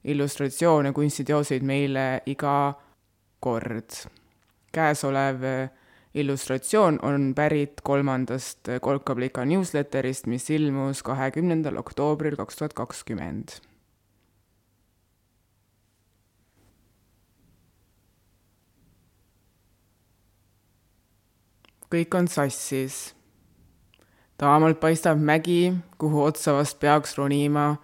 illustratsioone, 0.03 0.93
kunstiteoseid 0.95 1.63
meile 1.67 2.21
iga 2.25 2.73
kord 3.39 4.20
käesolev 4.71 5.43
äh, 5.43 5.69
illustratsioon 6.13 6.99
on 7.01 7.33
pärit 7.35 7.81
kolmandast 7.83 8.69
äh, 8.69 8.81
Kolkablika 8.81 9.45
newsletterist, 9.45 10.27
mis 10.27 10.49
ilmus 10.49 11.03
kahekümnendal 11.03 11.77
oktoobril 11.77 12.35
kaks 12.35 12.55
tuhat 12.55 12.73
kakskümmend. 12.73 13.59
kõik 21.91 22.15
on 22.15 22.27
sassis. 22.31 23.15
taamalt 24.39 24.79
paistab 24.79 25.19
mägi, 25.19 25.73
kuhu 25.97 26.23
otsa 26.23 26.53
vast 26.55 26.79
peaks 26.79 27.17
ronima, 27.17 27.75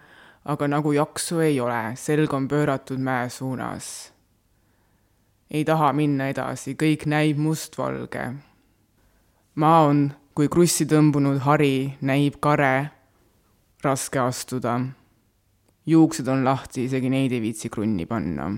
aga 0.44 0.68
nagu 0.68 0.92
jaksu 0.92 1.40
ei 1.44 1.60
ole, 1.60 1.92
selg 1.96 2.32
on 2.32 2.48
pööratud 2.48 3.04
mäe 3.04 3.28
suunas 3.28 4.17
ei 5.50 5.64
taha 5.64 5.92
minna 5.92 6.28
edasi, 6.28 6.74
kõik 6.74 7.06
näib 7.06 7.38
mustvalge. 7.38 8.34
maa 9.54 9.80
on 9.82 10.10
kui 10.34 10.48
krussi 10.48 10.86
tõmbunud 10.86 11.40
hari, 11.42 11.96
näib 12.00 12.36
kare, 12.40 12.90
raske 13.82 14.18
astuda. 14.18 14.80
juuksed 15.86 16.28
on 16.28 16.44
lahti, 16.44 16.84
isegi 16.84 17.10
neid 17.10 17.32
ei 17.32 17.40
viitsi 17.40 17.68
krunni 17.68 18.06
panna. 18.06 18.52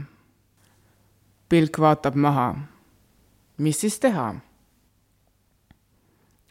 pilk 1.48 1.78
vaatab 1.78 2.14
maha. 2.14 2.54
mis 3.58 3.80
siis 3.80 3.98
teha? 3.98 4.34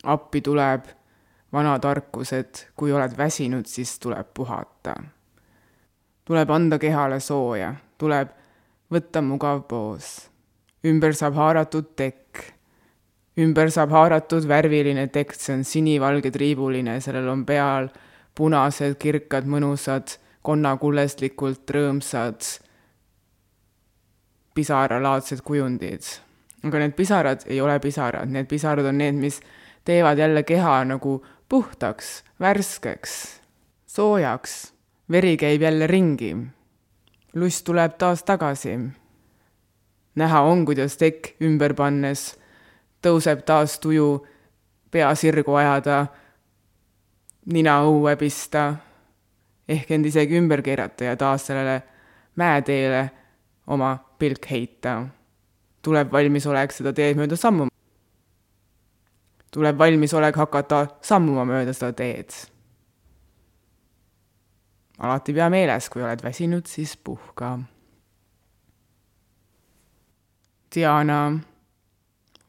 appi 0.03 0.41
tuleb 0.41 0.87
vana 1.53 1.79
tarkus, 1.79 2.33
et 2.33 2.71
kui 2.75 2.91
oled 2.91 3.17
väsinud, 3.17 3.65
siis 3.65 3.99
tuleb 3.99 4.33
puhata. 4.33 4.95
tuleb 6.25 6.49
anda 6.49 6.79
kehale 6.79 7.19
sooja, 7.19 7.75
tuleb 7.97 8.29
võtta 8.91 9.21
mugav 9.21 9.63
poos 9.69 10.29
ümber 10.85 11.13
saab 11.13 11.35
haaratud 11.35 11.95
tekk. 11.95 12.53
ümber 13.39 13.69
saab 13.71 13.91
haaratud 13.95 14.47
värviline 14.47 15.07
tekk, 15.07 15.35
see 15.35 15.53
on 15.55 15.63
sinivalge 15.63 16.31
triibuline, 16.31 16.97
sellel 16.99 17.27
on 17.31 17.45
peal 17.47 17.87
punased, 18.35 18.97
kirkad, 18.99 19.47
mõnusad, 19.47 20.17
konnakulleslikult 20.43 21.71
rõõmsad 21.71 22.47
pisaralaadsed 24.55 25.43
kujundid. 25.43 26.03
aga 26.63 26.79
need 26.79 26.95
pisarad 26.95 27.45
ei 27.47 27.61
ole 27.61 27.79
pisarad, 27.79 28.27
need 28.27 28.47
pisarad 28.47 28.85
on 28.85 28.97
need, 28.97 29.15
mis 29.15 29.39
teevad 29.85 30.19
jälle 30.19 30.43
keha 30.43 30.83
nagu 30.83 31.23
puhtaks, 31.49 32.23
värskeks, 32.39 33.39
soojaks, 33.87 34.73
veri 35.11 35.37
käib 35.37 35.61
jälle 35.61 35.87
ringi. 35.87 36.35
Lust 37.33 37.65
tuleb 37.65 37.97
taas 37.97 38.23
tagasi 38.23 38.77
näha 40.19 40.41
on, 40.41 40.65
kuidas 40.65 40.97
tekk 40.99 41.35
ümber 41.45 41.73
pannes 41.77 42.33
tõuseb 43.03 43.43
taas 43.47 43.77
tuju 43.79 44.09
pea 44.91 45.09
sirgu 45.15 45.55
ajada, 45.55 46.01
nina 47.53 47.79
õue 47.85 48.15
pista, 48.19 48.73
ehk 49.69 49.91
end 49.95 50.09
isegi 50.09 50.37
ümber 50.39 50.63
keerata 50.65 51.11
ja 51.11 51.15
taas 51.17 51.45
sellele 51.47 51.79
mäeteele 52.39 53.03
oma 53.67 53.95
pilk 54.19 54.49
heita. 54.51 55.07
tuleb 55.81 56.11
valmisolek 56.11 56.71
seda 56.75 56.93
teed 56.93 57.17
mööda 57.17 57.35
sammuma. 57.35 57.71
tuleb 59.51 59.77
valmisolek 59.77 60.35
hakata 60.35 60.87
sammuma 61.01 61.45
mööda 61.45 61.73
seda 61.73 61.93
teed. 61.93 62.33
Alati 64.99 65.33
pea 65.33 65.49
meeles, 65.49 65.89
kui 65.89 66.03
oled 66.03 66.23
väsinud, 66.23 66.67
siis 66.67 66.97
puhka 66.97 67.57
Diana, 70.75 71.39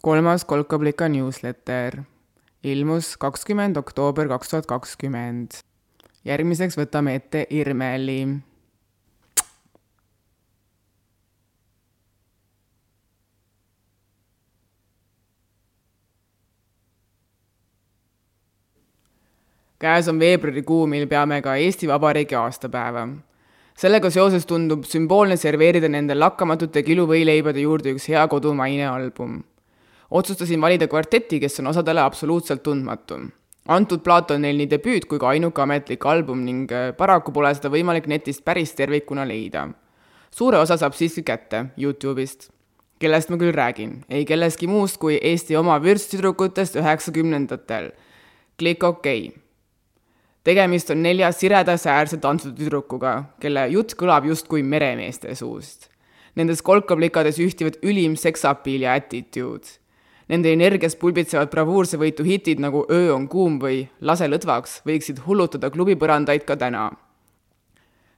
kolmas 0.03 0.45
Kolkablika 0.45 1.09
newsletter 1.09 2.03
ilmus 2.65 3.15
kakskümmend 3.17 3.77
oktoober 3.81 4.29
kaks 4.29 4.49
tuhat 4.53 4.67
kakskümmend. 4.67 5.63
järgmiseks 6.25 6.77
võtame 6.77 7.15
ette 7.17 7.47
Irmeli. 7.51 8.27
Käes 19.81 20.09
on 20.09 20.19
veebruarikuu, 20.21 20.87
mil 20.87 21.07
peame 21.09 21.41
ka 21.43 21.57
Eesti 21.57 21.89
Vabariigi 21.89 22.37
aastapäeva 22.37 23.09
sellega 23.81 24.11
seoses 24.13 24.45
tundub 24.49 24.85
sümboolne 24.85 25.39
serveerida 25.41 25.89
nende 25.89 26.17
lakkamatute 26.17 26.83
kiluvõileibade 26.85 27.63
juurde 27.65 27.95
üks 27.95 28.11
hea 28.13 28.27
kodumaine 28.29 28.87
album. 28.87 29.43
otsustasin 30.11 30.61
valida 30.61 30.89
kvarteti, 30.89 31.39
kes 31.41 31.61
on 31.61 31.71
osadele 31.73 32.01
absoluutselt 32.01 32.63
tundmatu. 32.63 33.21
antud 33.69 34.03
plaat 34.05 34.31
on 34.31 34.43
neil 34.43 34.57
nii 34.57 34.71
debüüt 34.71 35.09
kui 35.09 35.19
ka 35.19 35.29
ainuke 35.29 35.63
ametlik 35.63 36.07
album 36.07 36.45
ning 36.45 36.73
äh, 36.73 36.93
paraku 36.97 37.33
pole 37.33 37.55
seda 37.55 37.73
võimalik 37.73 38.07
netist 38.07 38.45
päris 38.45 38.75
tervikuna 38.75 39.25
leida. 39.25 39.69
suure 40.31 40.59
osa 40.59 40.77
saab 40.77 40.93
siiski 40.93 41.23
kätte 41.23 41.67
Youtube'ist. 41.79 42.51
kellest 42.99 43.31
ma 43.31 43.37
küll 43.37 43.55
räägin, 43.55 44.05
ei 44.11 44.25
kellestki 44.25 44.67
muust 44.67 44.99
kui 44.99 45.19
Eesti 45.23 45.57
oma 45.57 45.81
vürstitüdrukutest 45.83 46.77
üheksakümnendatel. 46.77 47.93
klikk 48.59 48.83
okay 48.85 49.31
tegemist 50.45 50.91
on 50.91 51.03
nelja 51.03 51.33
sireda 51.33 51.77
säärse 51.77 52.17
tantsutüdrukuga, 52.21 53.15
kelle 53.41 53.67
jutt 53.75 53.95
kõlab 53.99 54.29
justkui 54.31 54.63
meremeeste 54.63 55.35
suust. 55.39 55.89
Nendes 56.39 56.63
kolkaplikades 56.63 57.41
ühtivad 57.43 57.81
ülim 57.83 58.17
seksapiil 58.17 58.87
ja 58.87 58.95
attitude. 58.97 59.77
Nende 60.31 60.53
energias 60.55 60.95
pulbitsevad 60.95 61.51
bravuurse 61.51 61.99
võitu 61.99 62.23
hitid 62.23 62.61
nagu 62.63 62.85
Öö 62.87 63.11
on 63.17 63.27
kuum 63.29 63.59
või 63.59 63.89
Lase 64.01 64.29
lõdvaks 64.31 64.81
võiksid 64.87 65.25
hullutada 65.27 65.71
klubipõrandaid 65.75 66.47
ka 66.47 66.57
täna. 66.57 66.91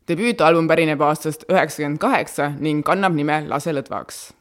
debüütalbum 0.08 0.68
pärineb 0.68 1.00
aastast 1.00 1.44
üheksakümmend 1.48 1.98
kaheksa 1.98 2.52
ning 2.58 2.84
kannab 2.84 3.14
nime 3.14 3.46
Lase 3.48 3.72
lõdvaks. 3.72 4.32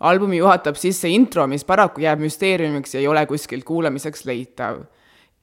albumi 0.00 0.36
juhatab 0.36 0.76
sisse 0.76 1.08
intro, 1.08 1.46
mis 1.46 1.64
paraku 1.64 2.00
jääb 2.00 2.20
müsteeriumiks 2.20 2.94
ja 2.94 3.00
ei 3.00 3.08
ole 3.08 3.26
kuskilt 3.26 3.64
kuulamiseks 3.64 4.24
leitav 4.24 4.84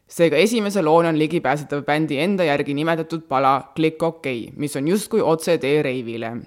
seega 0.09 0.37
esimese 0.37 0.81
loona 0.81 1.09
on 1.09 1.19
ligipääsetav 1.19 1.83
bändi 1.85 2.17
enda 2.19 2.43
järgi 2.43 2.73
nimetatud 2.73 3.27
pala 3.29 3.71
Click 3.75 4.03
OK, 4.03 4.25
mis 4.55 4.75
on 4.75 4.87
justkui 4.87 5.21
otsetee 5.21 5.81
reivile 5.83 6.37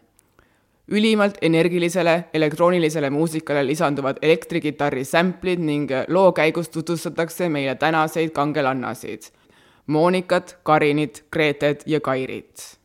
ülimalt 0.92 1.38
energilisele 1.42 2.25
elektroonilisele 2.35 3.11
muusikale 3.11 3.66
lisanduvad 3.66 4.16
elektrikitarri 4.23 5.04
samplid 5.04 5.61
ning 5.61 5.90
loo 6.09 6.33
käigus 6.33 6.69
tutvustatakse 6.69 7.49
meile 7.49 7.75
tänaseid 7.75 8.31
kangelannasid. 8.31 9.23
Monikat, 9.87 10.59
Karinit, 10.62 11.25
Gretet 11.33 11.83
ja 11.87 12.00
Kairit. 12.00 12.78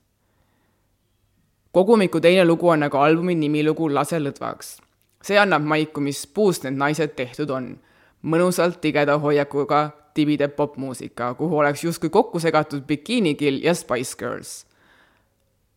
kogumiku 1.72 2.20
teine 2.20 2.46
lugu 2.46 2.70
on 2.70 2.84
aga 2.84 3.04
albumi 3.04 3.36
nimilugu 3.36 3.94
Lase 3.94 4.20
lõdvaks. 4.20 4.78
see 5.24 5.38
annab 5.38 5.62
maiku, 5.62 6.02
mis 6.02 6.28
puust 6.28 6.64
need 6.64 6.74
naised 6.74 7.16
tehtud 7.16 7.50
on. 7.50 7.78
mõnusalt 8.24 8.82
tigeda 8.82 9.18
hoiakuga 9.20 9.92
tibide 10.18 10.48
popmuusika, 10.48 11.36
kuhu 11.38 11.62
oleks 11.62 11.84
justkui 11.86 12.10
kokku 12.10 12.42
segatud 12.42 12.88
Bikini 12.90 13.36
Kill 13.36 13.62
ja 13.64 13.76
Spice 13.78 14.18
Girls 14.18 14.64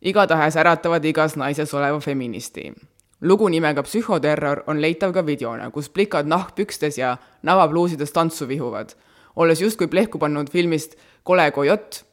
igatahes 0.01 0.55
äratavad 0.57 1.05
igas 1.05 1.35
naises 1.35 1.73
oleva 1.73 1.99
feministi. 1.99 2.73
lugu 3.21 3.47
nimega 3.47 3.83
Psühhoterror 3.83 4.63
on 4.67 4.81
leitav 4.81 5.13
ka 5.13 5.25
videona, 5.25 5.69
kus 5.71 5.89
plikad 5.89 6.25
nahkpükstes 6.25 6.97
ja 6.97 7.17
navapluusides 7.43 8.11
tantsu 8.11 8.47
vihuvad, 8.47 8.89
olles 9.35 9.61
justkui 9.61 9.87
plehku 9.87 10.17
pannud 10.17 10.49
filmist 10.49 10.97
Kole 11.23 11.51
kojott, 11.51 12.03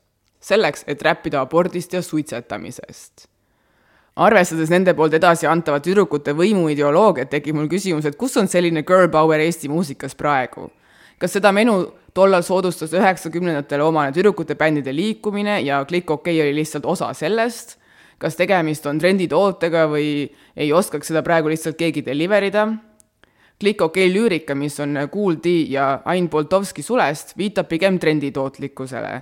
selleks, 0.41 0.85
et 0.87 1.03
räppida 1.03 1.41
abordist 1.41 1.93
ja 1.93 2.03
suitsetamisest. 2.03 3.29
arvestades 4.17 4.71
nende 4.71 4.95
poolt 4.95 5.15
edasi 5.15 5.47
antavat 5.47 5.83
tüdrukute 5.83 6.35
võimuideoloogiat, 6.35 7.31
tekib 7.31 7.55
mul 7.55 7.69
küsimus, 7.69 8.05
et 8.05 8.17
kus 8.17 8.37
on 8.37 8.49
selline 8.49 8.83
girl 8.83 9.09
power 9.09 9.41
Eesti 9.41 9.69
muusikas 9.69 10.15
praegu? 10.15 10.71
kas 11.19 11.33
seda 11.33 11.53
menu 11.53 11.87
tollal 12.19 12.43
soodustas 12.43 12.93
üheksakümnendatele 12.97 13.85
omane 13.87 14.13
tüdrukute 14.15 14.57
bändide 14.59 14.95
liikumine 14.95 15.61
ja 15.63 15.85
Click 15.87 16.11
OK 16.11 16.27
oli 16.33 16.55
lihtsalt 16.57 16.87
osa 16.87 17.13
sellest, 17.15 17.77
kas 18.19 18.37
tegemist 18.39 18.87
on 18.91 18.99
trenditootega 18.99 19.87
või 19.93 20.11
ei 20.59 20.73
oskaks 20.75 21.13
seda 21.13 21.23
praegu 21.27 21.53
lihtsalt 21.53 21.79
keegi 21.79 22.03
deliver 22.07 22.49
ida. 22.51 22.67
Click 23.59 23.83
OK 23.83 23.99
lüürika, 24.11 24.55
mis 24.55 24.79
on 24.83 24.99
Kool 25.11 25.41
D 25.43 25.55
ja 25.71 25.99
Ain 26.07 26.29
Boltovski 26.31 26.83
sulest, 26.83 27.35
viitab 27.39 27.67
pigem 27.71 27.99
trenditootlikkusele, 27.99 29.17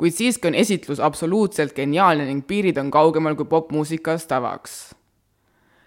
kuid 0.00 0.16
siiski 0.16 0.48
on 0.48 0.56
esitlus 0.56 1.00
absoluutselt 1.00 1.76
geniaalne 1.76 2.28
ning 2.28 2.46
piirid 2.48 2.80
on 2.80 2.90
kaugemal 2.92 3.36
kui 3.36 3.48
popmuusikas 3.48 4.28
tavaks 4.28 4.80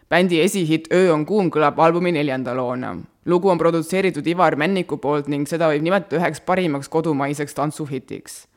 bändi 0.09 0.41
esihitt 0.41 0.87
Öö 0.93 1.13
on 1.13 1.25
kuum 1.25 1.49
kõlab 1.49 1.79
albumi 1.81 2.11
neljanda 2.11 2.53
loona. 2.55 2.95
lugu 3.25 3.49
on 3.49 3.57
produtseeritud 3.57 4.27
Ivar 4.27 4.55
Männiku 4.55 4.97
poolt 4.97 5.27
ning 5.27 5.47
seda 5.47 5.69
võib 5.71 5.81
nimetada 5.81 6.19
üheks 6.19 6.41
parimaks 6.45 6.89
kodumaiseks 6.89 7.53
tantsuhitiks. 7.53 8.47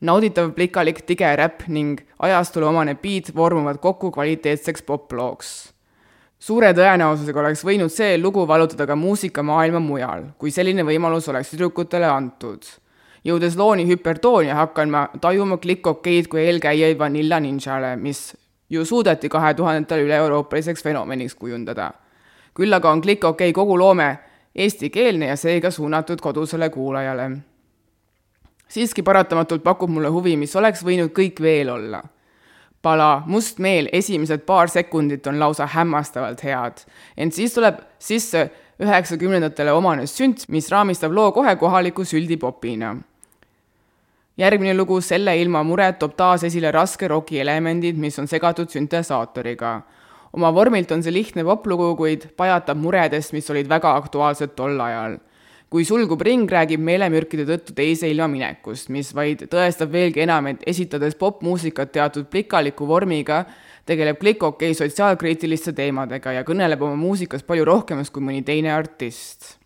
nauditav 0.00 0.52
plikalik 0.52 1.06
tige 1.06 1.36
räpp 1.36 1.68
ning 1.68 2.00
ajastule 2.18 2.66
omane 2.66 2.94
beat 2.94 3.34
vormuvad 3.34 3.78
kokku 3.78 4.10
kvaliteetseks 4.10 4.82
poplooks. 4.82 5.72
suure 6.38 6.72
tõenäosusega 6.72 7.40
oleks 7.40 7.64
võinud 7.64 7.88
see 7.88 8.18
lugu 8.18 8.46
vallutada 8.48 8.86
ka 8.86 8.96
muusikamaailma 8.96 9.80
mujal, 9.80 10.24
kui 10.38 10.50
selline 10.50 10.82
võimalus 10.82 11.28
oleks 11.28 11.50
tüdrukutele 11.50 12.06
antud 12.06 12.62
jõudes 13.24 13.56
looni 13.56 13.86
hüpertoonia, 13.86 14.54
hakkan 14.54 14.90
ma 14.90 15.06
tajuma 15.20 15.56
klikk-okeid 15.56 16.28
kui 16.28 16.40
eelkäijaid 16.40 16.98
Vanilla 16.98 17.40
Ninjale, 17.40 17.96
mis 17.96 18.34
ju 18.72 18.84
suudeti 18.84 19.28
kahe 19.28 19.54
tuhandetel 19.54 20.06
üle-euroopaliseks 20.06 20.82
fenomeniks 20.82 21.34
kujundada. 21.34 21.92
küll 22.54 22.72
aga 22.72 22.90
on 22.90 23.00
Klikk 23.00 23.24
OK 23.24 23.52
kogu 23.54 23.78
loome 23.78 24.18
eestikeelne 24.54 25.26
ja 25.26 25.36
seega 25.36 25.70
suunatud 25.70 26.20
kodusele 26.20 26.70
kuulajale. 26.70 27.30
siiski 28.68 29.02
paratamatult 29.02 29.62
pakub 29.62 29.90
mulle 29.90 30.08
huvi, 30.08 30.36
mis 30.36 30.56
oleks 30.56 30.84
võinud 30.84 31.12
kõik 31.12 31.42
veel 31.42 31.68
olla. 31.68 32.02
pala 32.82 33.22
Must 33.26 33.58
meel 33.58 33.88
esimesed 33.92 34.40
paar 34.40 34.68
sekundit 34.68 35.26
on 35.26 35.38
lausa 35.38 35.66
hämmastavalt 35.66 36.44
head, 36.44 36.84
ent 37.16 37.34
siis 37.34 37.54
tuleb 37.54 37.78
sisse 37.98 38.50
üheksakümnendatele 38.80 39.72
omane 39.72 40.06
sünt, 40.06 40.48
mis 40.48 40.70
raamistab 40.70 41.12
loo 41.12 41.32
kohe 41.32 41.56
kohaliku 41.56 42.04
süldipopina 42.04 42.96
järgmine 44.38 44.74
lugu 44.76 45.00
Selle 45.00 45.34
ilma 45.40 45.62
muret 45.66 45.98
toob 46.00 46.14
taas 46.16 46.44
esile 46.48 46.72
raske 46.72 47.08
roki 47.08 47.40
elemendid, 47.40 47.98
mis 47.98 48.18
on 48.18 48.28
segatud 48.28 48.70
süntesaatoriga. 48.70 49.80
oma 50.32 50.48
vormilt 50.54 50.92
on 50.92 51.02
see 51.02 51.12
lihtne 51.12 51.44
poplugu, 51.44 51.96
kuid 51.96 52.30
pajatab 52.36 52.78
muredest, 52.80 53.32
mis 53.32 53.50
olid 53.50 53.68
väga 53.68 53.96
aktuaalsed 53.96 54.56
tol 54.56 54.80
ajal. 54.80 55.18
kui 55.70 55.84
sulgub 55.84 56.20
ring, 56.20 56.50
räägib 56.50 56.80
meelemürkide 56.80 57.46
tõttu 57.48 57.72
teise 57.72 58.08
ilma 58.08 58.28
minekust, 58.28 58.88
mis 58.88 59.14
vaid 59.14 59.46
tõestab 59.48 59.88
veelgi 59.92 60.20
enam, 60.20 60.46
et 60.46 60.60
esitades 60.66 61.14
popmuusikat 61.16 61.92
teatud 61.92 62.28
plikaliku 62.28 62.86
vormiga, 62.86 63.46
tegeleb 63.86 64.20
Click 64.20 64.42
OK 64.42 64.68
sotsiaalkriitiliste 64.76 65.72
teemadega 65.72 66.32
ja 66.32 66.44
kõneleb 66.44 66.82
oma 66.82 66.96
muusikas 66.96 67.42
palju 67.42 67.64
rohkemast 67.64 68.12
kui 68.12 68.22
mõni 68.22 68.44
teine 68.44 68.72
artist 68.72 69.61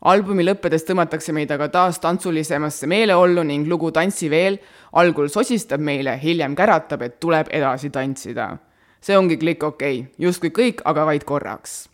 albumi 0.00 0.44
lõppedes 0.44 0.86
tõmmatakse 0.88 1.32
meid 1.36 1.50
aga 1.52 1.68
taas 1.68 2.00
tantsulisemasse 2.00 2.88
meeleollu 2.88 3.44
ning 3.44 3.68
lugu 3.68 3.90
Tantsi 3.92 4.30
veel 4.32 4.58
algul 4.96 5.28
sosistab 5.28 5.80
meile, 5.80 6.16
hiljem 6.22 6.56
käratab, 6.56 7.02
et 7.02 7.20
tuleb 7.20 7.52
edasi 7.52 7.90
tantsida. 7.90 8.56
see 9.00 9.16
ongi 9.16 9.36
klikk 9.36 9.62
okei 9.62 10.00
okay., 10.00 10.12
justkui 10.18 10.50
kõik, 10.50 10.82
aga 10.84 11.04
vaid 11.04 11.24
korraks. 11.24 11.88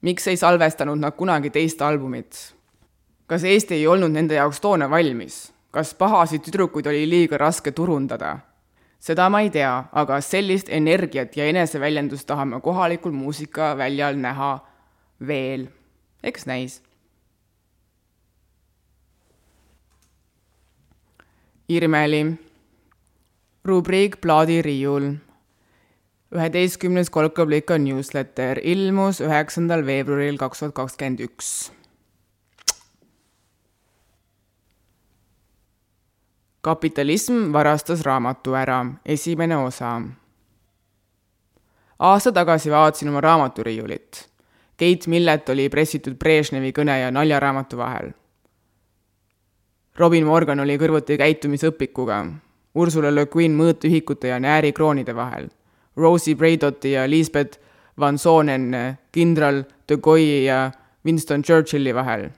miks 0.00 0.26
ei 0.28 0.36
salvestanud 0.36 0.98
nad 0.98 1.16
kunagi 1.16 1.50
teist 1.50 1.82
albumit? 1.82 2.54
kas 3.26 3.44
Eesti 3.44 3.74
ei 3.74 3.86
olnud 3.86 4.10
nende 4.10 4.34
jaoks 4.34 4.60
toona 4.60 4.90
valmis? 4.90 5.52
kas 5.70 5.94
pahasid 5.94 6.40
tüdrukuid 6.42 6.86
oli 6.86 7.08
liiga 7.08 7.36
raske 7.36 7.70
turundada? 7.72 8.38
seda 8.98 9.28
ma 9.28 9.40
ei 9.40 9.50
tea, 9.50 9.84
aga 9.92 10.20
sellist 10.20 10.68
energiat 10.68 11.36
ja 11.36 11.44
eneseväljendust 11.44 12.26
tahame 12.26 12.60
kohalikul 12.60 13.12
muusikaväljal 13.12 14.16
näha 14.16 14.58
veel 15.20 15.68
eks 16.22 16.46
näis. 16.46 16.82
Irmeli, 21.68 22.38
rubriik 23.64 24.20
Plaadiriiul. 24.20 25.14
üheteistkümnes 26.32 27.10
kolkablika 27.10 27.78
newsletter 27.78 28.60
ilmus 28.62 29.20
üheksandal 29.20 29.86
veebruaril 29.86 30.36
kaks 30.36 30.58
tuhat 30.58 30.74
kakskümmend 30.74 31.20
üks. 31.20 31.72
kapitalism 36.60 37.52
varastas 37.52 38.00
raamatu 38.04 38.54
ära, 38.54 38.86
esimene 39.04 39.56
osa. 39.56 40.02
aasta 41.98 42.32
tagasi 42.32 42.70
vaatasin 42.70 43.08
oma 43.08 43.20
raamaturiiulit 43.20 44.28
Keit 44.78 45.06
Millet 45.10 45.48
oli 45.48 45.66
pressitud 45.68 46.14
Brežnevi 46.14 46.70
kõne 46.70 47.00
ja 47.00 47.10
naljaraamatu 47.10 47.80
vahel. 47.80 48.12
Robin 49.98 50.26
Morgan 50.26 50.62
oli 50.62 50.76
kõrvuti 50.78 51.16
käitumisõpikuga, 51.18 52.20
Ursula 52.78 53.10
Le 53.10 53.24
Guin 53.26 53.56
mõõtühikute 53.58 54.30
ja 54.30 54.38
näärikroonide 54.38 55.16
vahel, 55.18 55.48
Rosie 55.98 56.38
Braidoti 56.38 56.94
ja 56.94 57.08
Lisbeth 57.10 57.58
Van 57.98 58.18
Sonen 58.18 58.70
kindral 59.10 59.64
de 59.88 59.98
Gaulle 59.98 60.44
ja 60.44 60.70
Winston 61.04 61.42
Churchilli 61.42 61.94
vahel. 61.94 62.30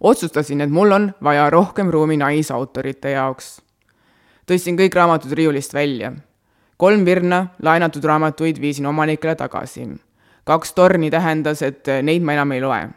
otsustasin, 0.00 0.60
et 0.60 0.70
mul 0.70 0.92
on 0.92 1.12
vaja 1.22 1.50
rohkem 1.50 1.90
ruumi 1.90 2.16
naisautorite 2.16 3.10
jaoks. 3.10 3.60
tõstsin 4.46 4.78
kõik 4.78 4.94
raamatud 4.94 5.32
riiulist 5.32 5.74
välja 5.74 6.12
kolm 6.82 7.04
virna 7.06 7.44
laenatud 7.62 8.02
raamatuid 8.04 8.56
viisin 8.60 8.86
omanikele 8.90 9.36
tagasi. 9.38 9.84
kaks 10.44 10.72
torni 10.74 11.10
tähendas, 11.10 11.62
et 11.62 11.86
neid 12.02 12.22
ma 12.22 12.32
enam 12.34 12.52
ei 12.52 12.60
loe. 12.60 12.88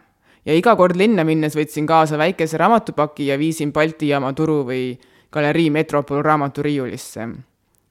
ja 0.46 0.54
iga 0.58 0.76
kord 0.76 0.98
linna 0.98 1.24
minnes 1.24 1.54
võtsin 1.56 1.86
kaasa 1.86 2.18
väikese 2.18 2.58
raamatupaki 2.58 3.28
ja 3.28 3.38
viisin 3.38 3.74
Balti 3.74 4.10
jaama 4.10 4.34
turu 4.34 4.64
või 4.66 4.98
galerii 5.32 5.70
Metropol 5.70 6.24
raamaturiiulisse. 6.24 7.30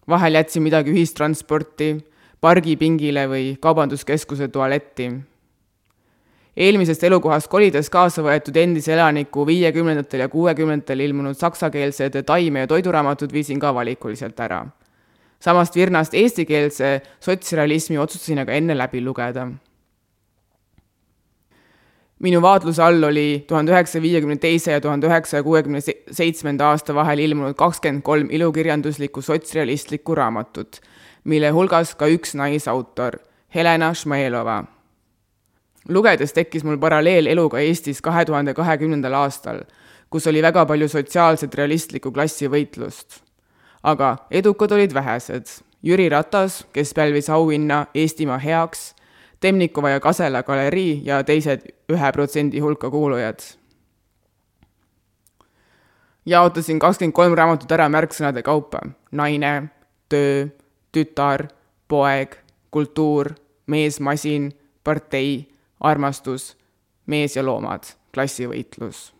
vahel 0.08 0.34
jätsin 0.34 0.62
midagi 0.62 0.90
ühistransporti, 0.90 2.04
pargipingile 2.40 3.28
või 3.28 3.56
kaubanduskeskuse 3.60 4.48
tualetti 4.48 5.12
eelmisest 6.56 7.04
elukohast 7.04 7.48
kolides 7.48 7.90
kaasa 7.90 8.22
võetud 8.22 8.56
endise 8.56 8.92
elaniku 8.92 9.46
viiekümnendatel 9.46 10.26
ja 10.26 10.28
kuuekümnendatel 10.28 11.00
ilmunud 11.00 11.38
saksakeelsed 11.38 12.24
taime- 12.26 12.60
ja 12.60 12.66
toiduraamatud 12.66 13.32
viisin 13.32 13.60
ka 13.60 13.74
valikuliselt 13.74 14.40
ära. 14.40 14.66
Samast 15.44 15.76
virnast 15.76 16.14
eestikeelse 16.16 16.96
sotsrealismi 17.20 17.98
otsustasin 18.00 18.42
aga 18.44 18.56
enne 18.56 18.76
läbi 18.78 19.04
lugeda. 19.04 19.48
minu 22.24 22.40
vaatluse 22.40 22.80
all 22.82 23.02
oli 23.04 23.44
tuhande 23.48 23.72
üheksasaja 23.72 24.02
viiekümne 24.02 24.36
teise 24.40 24.72
ja 24.72 24.80
tuhande 24.80 25.06
üheksasaja 25.06 25.42
kuuekümne 25.44 25.80
seitsmenda 25.84 26.70
aasta 26.72 26.94
vahel 26.94 27.18
ilmunud 27.18 27.54
kakskümmend 27.54 28.02
kolm 28.02 28.30
ilukirjanduslikku 28.30 29.22
sotsrealistlikku 29.22 30.14
raamatut, 30.14 30.80
mille 31.24 31.50
hulgas 31.50 31.92
ka 31.94 32.08
üks 32.08 32.32
naisautor, 32.38 33.18
Helena 33.54 33.92
Šmailova 33.94 34.62
lugedes 35.88 36.32
tekkis 36.32 36.64
mul 36.64 36.78
paralleel 36.80 37.28
eluga 37.28 37.60
Eestis 37.60 38.00
kahe 38.02 38.24
tuhande 38.24 38.54
kahekümnendal 38.56 39.18
aastal, 39.20 39.60
kus 40.10 40.26
oli 40.30 40.42
väga 40.42 40.64
palju 40.66 40.88
sotsiaalset 40.88 41.54
realistlikku 41.54 42.12
klassivõitlust. 42.12 43.23
Aga 43.84 44.16
edukad 44.30 44.72
olid 44.72 44.94
vähesed. 44.94 45.46
Jüri 45.84 46.08
Ratas, 46.08 46.64
kes 46.72 46.94
pälvis 46.94 47.30
auhinna 47.30 47.86
Eestimaa 47.94 48.38
heaks, 48.38 48.94
Temnikova 49.40 49.90
ja 49.90 50.00
Kasela 50.00 50.42
galerii 50.42 51.02
ja 51.04 51.20
teised 51.24 51.66
ühe 51.92 52.12
protsendi 52.12 52.60
hulka 52.60 52.90
kuulujad. 52.90 53.40
jaotasin 56.26 56.78
kakskümmend 56.78 57.12
kolm 57.12 57.34
raamatut 57.36 57.72
ära 57.72 57.88
märksõnade 57.88 58.42
kaupa. 58.42 58.80
naine, 59.12 59.68
töö, 60.08 60.46
tütar, 60.92 61.48
poeg, 61.88 62.36
kultuur, 62.70 63.34
mees, 63.66 64.00
masin, 64.00 64.52
partei 64.84 65.48
armastus, 65.80 66.56
mees 67.06 67.36
ja 67.36 67.44
loomad, 67.44 67.84
klassivõitlus. 68.14 69.13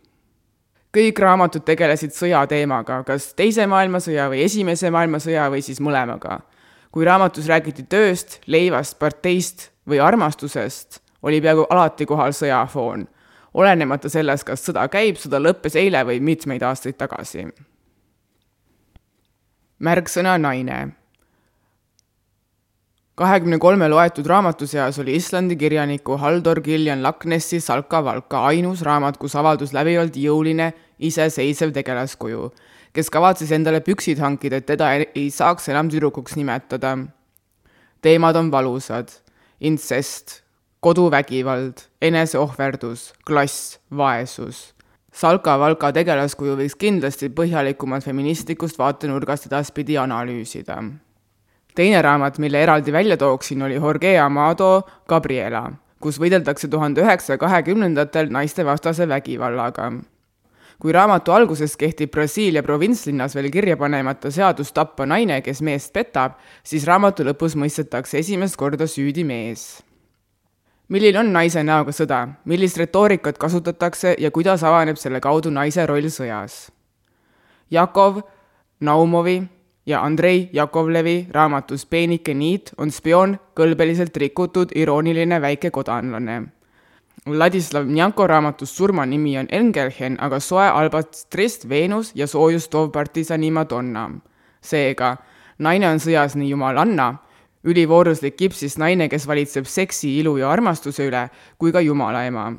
Kõik 0.94 1.18
raamatud 1.18 1.64
tegelesid 1.66 2.14
sõjateemaga, 2.14 3.02
kas 3.06 3.32
Teise 3.34 3.66
maailmasõja 3.70 4.28
või 4.32 4.44
Esimese 4.46 4.90
maailmasõja 4.94 5.48
või 5.50 5.62
siis 5.62 5.80
mõlemaga. 5.80 6.40
kui 6.94 7.04
raamatus 7.04 7.48
räägiti 7.50 7.82
tööst, 7.90 8.38
leivast, 8.46 8.98
parteist 8.98 9.70
või 9.88 9.98
armastusest, 10.00 11.00
oli 11.22 11.40
peaaegu 11.40 11.66
alati 11.70 12.06
kohal 12.06 12.30
sõjafoon, 12.30 13.08
olenemata 13.54 14.08
sellest, 14.08 14.44
kas 14.44 14.62
sõda 14.62 14.88
käib, 14.88 15.16
sõda 15.16 15.40
lõppes 15.42 15.74
eile 15.76 16.04
või 16.06 16.20
mitmeid 16.20 16.62
aastaid 16.62 16.96
tagasi. 16.96 17.48
märksõna 19.78 20.38
naine 20.38 20.94
kahekümne 23.14 23.58
kolme 23.58 23.88
loetud 23.88 24.26
raamatu 24.26 24.66
seas 24.66 24.98
oli 24.98 25.14
Islandi 25.16 25.56
kirjaniku 25.56 26.16
Haldor 26.18 26.60
Gillian 26.62 27.02
Laknessi 27.02 27.60
Salka 27.60 28.04
Valka 28.04 28.44
ainus 28.46 28.82
raamat, 28.82 29.18
kus 29.18 29.36
avaldus 29.36 29.72
läbivalt 29.72 30.16
jõuline, 30.16 30.72
iseseisev 30.98 31.72
tegelaskuju, 31.74 32.50
kes 32.94 33.10
kavatses 33.10 33.52
endale 33.52 33.80
püksid 33.84 34.20
hankida, 34.22 34.60
et 34.60 34.66
teda 34.66 34.90
ei 35.04 35.30
saaks 35.30 35.68
enam 35.68 35.90
tüdrukuks 35.90 36.36
nimetada. 36.36 36.96
teemad 38.02 38.36
on 38.36 38.50
valusad, 38.52 39.08
intsest, 39.60 40.42
koduvägivald, 40.80 41.88
eneseohverdus, 42.02 43.12
klass, 43.26 43.78
vaesus. 43.90 44.74
Salka 45.12 45.58
Valka 45.58 45.92
tegelaskuju 45.92 46.56
võiks 46.58 46.76
kindlasti 46.76 47.30
põhjalikumat 47.30 48.04
feministlikust 48.04 48.78
vaatenurgast 48.78 49.46
edaspidi 49.46 49.96
analüüsida 49.96 50.82
teine 51.74 52.02
raamat, 52.02 52.38
mille 52.38 52.62
eraldi 52.62 52.92
välja 52.92 53.16
tooksin, 53.16 53.62
oli 53.62 53.74
Jorge 53.74 54.18
Amado 54.18 54.82
Gabriela, 55.08 55.70
kus 56.00 56.20
võideldakse 56.20 56.68
tuhande 56.70 57.02
üheksasaja 57.02 57.38
kahekümnendatel 57.38 58.30
naistevastase 58.32 59.08
vägivallaga. 59.08 59.92
Kui 60.78 60.92
raamatu 60.92 61.32
alguses 61.32 61.76
kehtib 61.76 62.10
Brasiilia 62.10 62.62
provintslinnas 62.62 63.34
veel 63.34 63.50
kirja 63.50 63.76
panemata 63.76 64.30
seadus 64.30 64.72
tappa 64.72 65.06
naine, 65.06 65.40
kes 65.42 65.62
meest 65.62 65.92
petab, 65.92 66.38
siis 66.64 66.86
raamatu 66.88 67.24
lõpus 67.24 67.56
mõistetakse 67.56 68.18
esimest 68.18 68.56
korda 68.56 68.86
süüdi 68.86 69.24
mees. 69.24 69.82
milline 70.88 71.18
on 71.18 71.32
naise 71.32 71.62
näoga 71.64 71.92
sõda, 71.92 72.28
millist 72.44 72.76
retoorikat 72.76 73.38
kasutatakse 73.38 74.14
ja 74.18 74.30
kuidas 74.30 74.62
avaneb 74.62 74.96
selle 74.96 75.20
kaudu 75.20 75.50
naise 75.50 75.86
roll 75.86 76.10
sõjas? 76.12 76.70
Jakov 77.70 78.20
Naumovi 78.80 79.42
ja 79.86 80.02
Andrei 80.04 80.50
Jakovlevi 80.52 81.26
raamatus 81.30 81.86
Peenike 81.86 82.34
niit 82.34 82.72
on 82.78 82.90
spioon 82.90 83.38
kõlbeliselt 83.56 84.16
rikutud 84.16 84.72
irooniline 84.74 85.40
väike 85.40 85.70
kodanlane. 85.70 86.42
Ladislav 87.26 87.86
Njanko 87.88 88.26
raamatus 88.26 88.76
surmanimi 88.76 89.38
on 89.38 89.46
Engelhen, 89.50 90.18
aga 90.20 90.40
soe 90.40 90.66
albastrist 90.68 91.68
Veenus 91.68 92.12
ja 92.14 92.26
soojus 92.26 92.68
toov 92.68 92.90
partisani 92.92 93.50
Madonna. 93.50 94.10
seega, 94.60 95.16
naine 95.58 95.88
on 95.88 95.98
sõjas 96.00 96.36
nii 96.36 96.50
jumalanna, 96.50 97.14
ülivooruslik 97.64 98.36
kipsis 98.36 98.78
naine, 98.78 99.08
kes 99.08 99.26
valitseb 99.26 99.64
seksi, 99.64 100.18
ilu 100.20 100.36
ja 100.36 100.50
armastuse 100.50 101.08
üle, 101.08 101.28
kui 101.58 101.72
ka 101.72 101.80
jumala 101.80 102.24
ema 102.24 102.52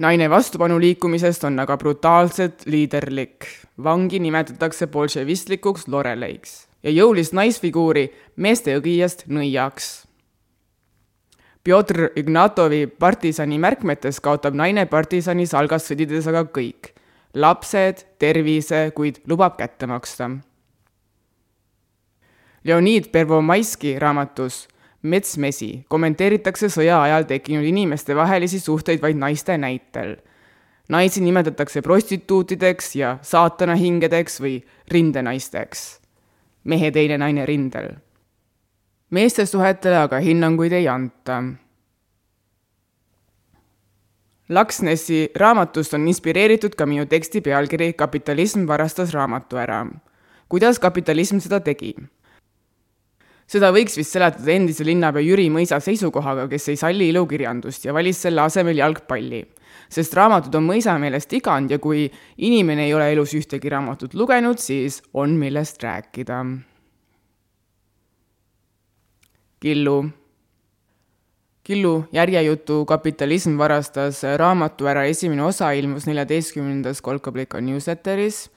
naine 0.00 0.30
vastupanuliikumisest 0.30 1.44
on 1.44 1.58
aga 1.60 1.76
brutaalselt 1.76 2.66
liiderlik. 2.66 3.46
vangi 3.84 4.18
nimetatakse 4.18 4.86
bolševistlikuks 4.86 5.88
loreleiks 5.88 6.68
ja 6.82 6.90
jõulist 6.90 7.32
naisfiguuri 7.32 8.10
meeste 8.36 8.76
õgijast 8.78 9.26
nõiaks. 9.28 10.09
Pjotr 11.64 12.06
Ignatovi 12.16 12.86
partisani 12.86 13.58
märkmetes 13.60 14.20
kaotab 14.24 14.54
naine 14.56 14.86
partisani 14.88 15.44
salgas 15.46 15.90
sõdides 15.90 16.28
aga 16.30 16.46
kõik. 16.48 16.94
lapsed, 17.34 18.06
tervise, 18.18 18.90
kuid 18.94 19.20
lubab 19.28 19.56
kätte 19.58 19.86
maksta. 19.86 20.30
Leonid 22.64 23.12
Pervomaiski 23.12 23.98
raamatus 23.98 24.66
metsmesi 25.02 25.84
kommenteeritakse 25.88 26.68
sõja 26.68 26.98
ajal 27.02 27.24
tekkinud 27.28 27.64
inimeste 27.64 28.16
vahelisi 28.16 28.60
suhteid 28.60 29.00
vaid 29.02 29.16
naiste 29.16 29.58
näitel. 29.58 30.16
naisi 30.88 31.20
nimetatakse 31.20 31.82
prostituutideks 31.82 32.96
ja 32.96 33.18
saatanahingedeks 33.22 34.40
või 34.40 34.64
rindenaisteks. 34.88 36.00
mehe 36.64 36.90
teine 36.90 37.18
naine 37.18 37.46
rindel. 37.46 37.94
Meeste 39.10 39.46
suhetele 39.46 39.96
aga 39.96 40.20
hinnanguid 40.22 40.72
ei 40.72 40.88
anta. 40.88 41.40
Laksnesi 44.50 45.28
raamatust 45.38 45.94
on 45.94 46.08
inspireeritud 46.10 46.74
ka 46.74 46.86
minu 46.86 47.06
teksti 47.06 47.40
pealkiri 47.40 47.92
Kapitalism 47.92 48.66
varastas 48.66 49.14
raamatu 49.14 49.56
ära. 49.56 49.86
kuidas 50.48 50.78
kapitalism 50.78 51.38
seda 51.38 51.60
tegi? 51.60 51.94
seda 53.50 53.72
võiks 53.74 53.96
vist 53.98 54.14
seletada 54.14 54.52
endise 54.54 54.84
linnapea 54.86 55.22
Jüri 55.22 55.48
Mõisa 55.50 55.80
seisukohaga, 55.82 56.46
kes 56.50 56.68
ei 56.70 56.76
salli 56.76 57.08
ilukirjandust 57.10 57.84
ja 57.84 57.94
valis 57.94 58.22
selle 58.22 58.40
asemel 58.42 58.78
jalgpalli. 58.78 59.44
sest 59.90 60.14
raamatud 60.14 60.54
on 60.54 60.66
Mõisa 60.66 60.98
meelest 60.98 61.32
igand 61.32 61.70
ja 61.70 61.78
kui 61.78 62.10
inimene 62.38 62.86
ei 62.86 62.94
ole 62.94 63.12
elus 63.12 63.34
ühtegi 63.34 63.70
raamatut 63.70 64.14
lugenud, 64.14 64.58
siis 64.58 65.02
on, 65.14 65.30
millest 65.30 65.82
rääkida. 65.82 66.44
Killu. 69.60 70.08
Killu 71.64 72.04
järjejutu 72.12 72.84
Kapitalism 72.88 73.58
varastas 73.58 74.22
raamatu 74.36 74.88
ära, 74.88 75.04
esimene 75.04 75.44
osa 75.44 75.72
ilmus 75.76 76.06
neljateistkümnendas 76.08 77.02
Kolkablika 77.04 77.60
newsletteris 77.60 78.48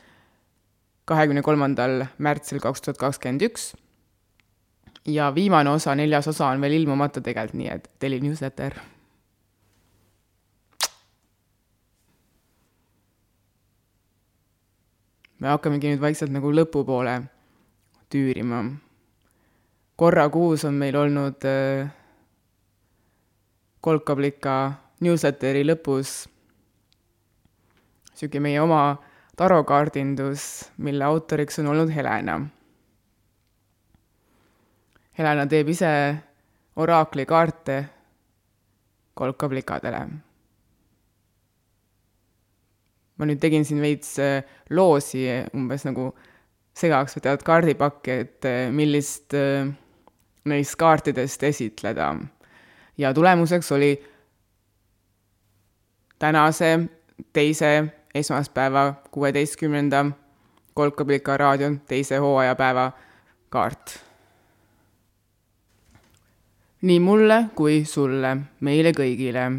kahekümne 1.06 1.44
kolmandal 1.44 2.06
märtsil 2.18 2.62
kaks 2.64 2.82
tuhat 2.82 2.98
kakskümmend 3.02 3.44
üks 3.50 3.74
ja 5.06 5.28
viimane 5.36 5.70
osa, 5.70 5.96
neljas 5.96 6.28
osa 6.32 6.48
on 6.48 6.64
veel 6.64 6.80
ilmumata 6.80 7.22
tegelikult, 7.22 7.60
nii 7.60 7.72
et 7.76 7.92
teli 8.00 8.22
newsletter. 8.24 8.80
me 15.44 15.50
hakkamegi 15.52 15.90
nüüd 15.92 16.00
vaikselt 16.00 16.32
nagu 16.32 16.54
lõpupoole 16.56 17.18
tüürima. 18.08 18.62
Korra 20.04 20.26
kuus 20.30 20.66
on 20.68 20.76
meil 20.76 20.96
olnud 21.00 21.46
äh, 21.48 21.88
kolkablika 23.80 24.56
newsletteri 25.00 25.62
lõpus 25.64 26.26
niisugune 28.12 28.44
meie 28.44 28.60
oma 28.60 28.82
tarokaardindus, 29.40 30.44
mille 30.84 31.08
autoriks 31.08 31.62
on 31.64 31.72
olnud 31.72 31.94
Helena 31.96 32.42
Helena 35.18 35.46
teeb 35.46 35.70
ise 35.70 35.90
oraakli 36.76 37.26
kaarte 37.30 37.78
kolkaplikadele. 39.14 40.04
ma 43.18 43.28
nüüd 43.30 43.40
tegin 43.40 43.64
siin 43.64 43.80
veits 43.80 44.18
äh, 44.20 44.42
loosi 44.74 45.28
umbes 45.56 45.86
nagu 45.86 46.10
segaks 46.76 47.14
võtavad 47.16 47.46
kaardipakki, 47.46 48.16
et 48.26 48.48
äh, 48.50 48.72
millist 48.74 49.36
äh, 49.38 49.70
neist 50.46 50.76
kaartidest 50.76 51.44
esitleda. 51.44 52.16
ja 52.98 53.14
tulemuseks 53.14 53.72
oli 53.72 54.06
tänase 56.20 56.80
teise 57.34 57.86
esmaspäeva, 58.16 58.94
kuueteistkümnenda 59.12 60.06
Kolkablika 60.74 61.38
raadio 61.38 61.72
teise 61.88 62.18
hooajapäeva 62.18 62.92
kaart 63.50 64.04
nii 66.84 67.00
mulle 67.00 67.38
kui 67.56 67.84
sulle, 67.88 68.38
meile 68.60 68.92
kõigile. 68.96 69.52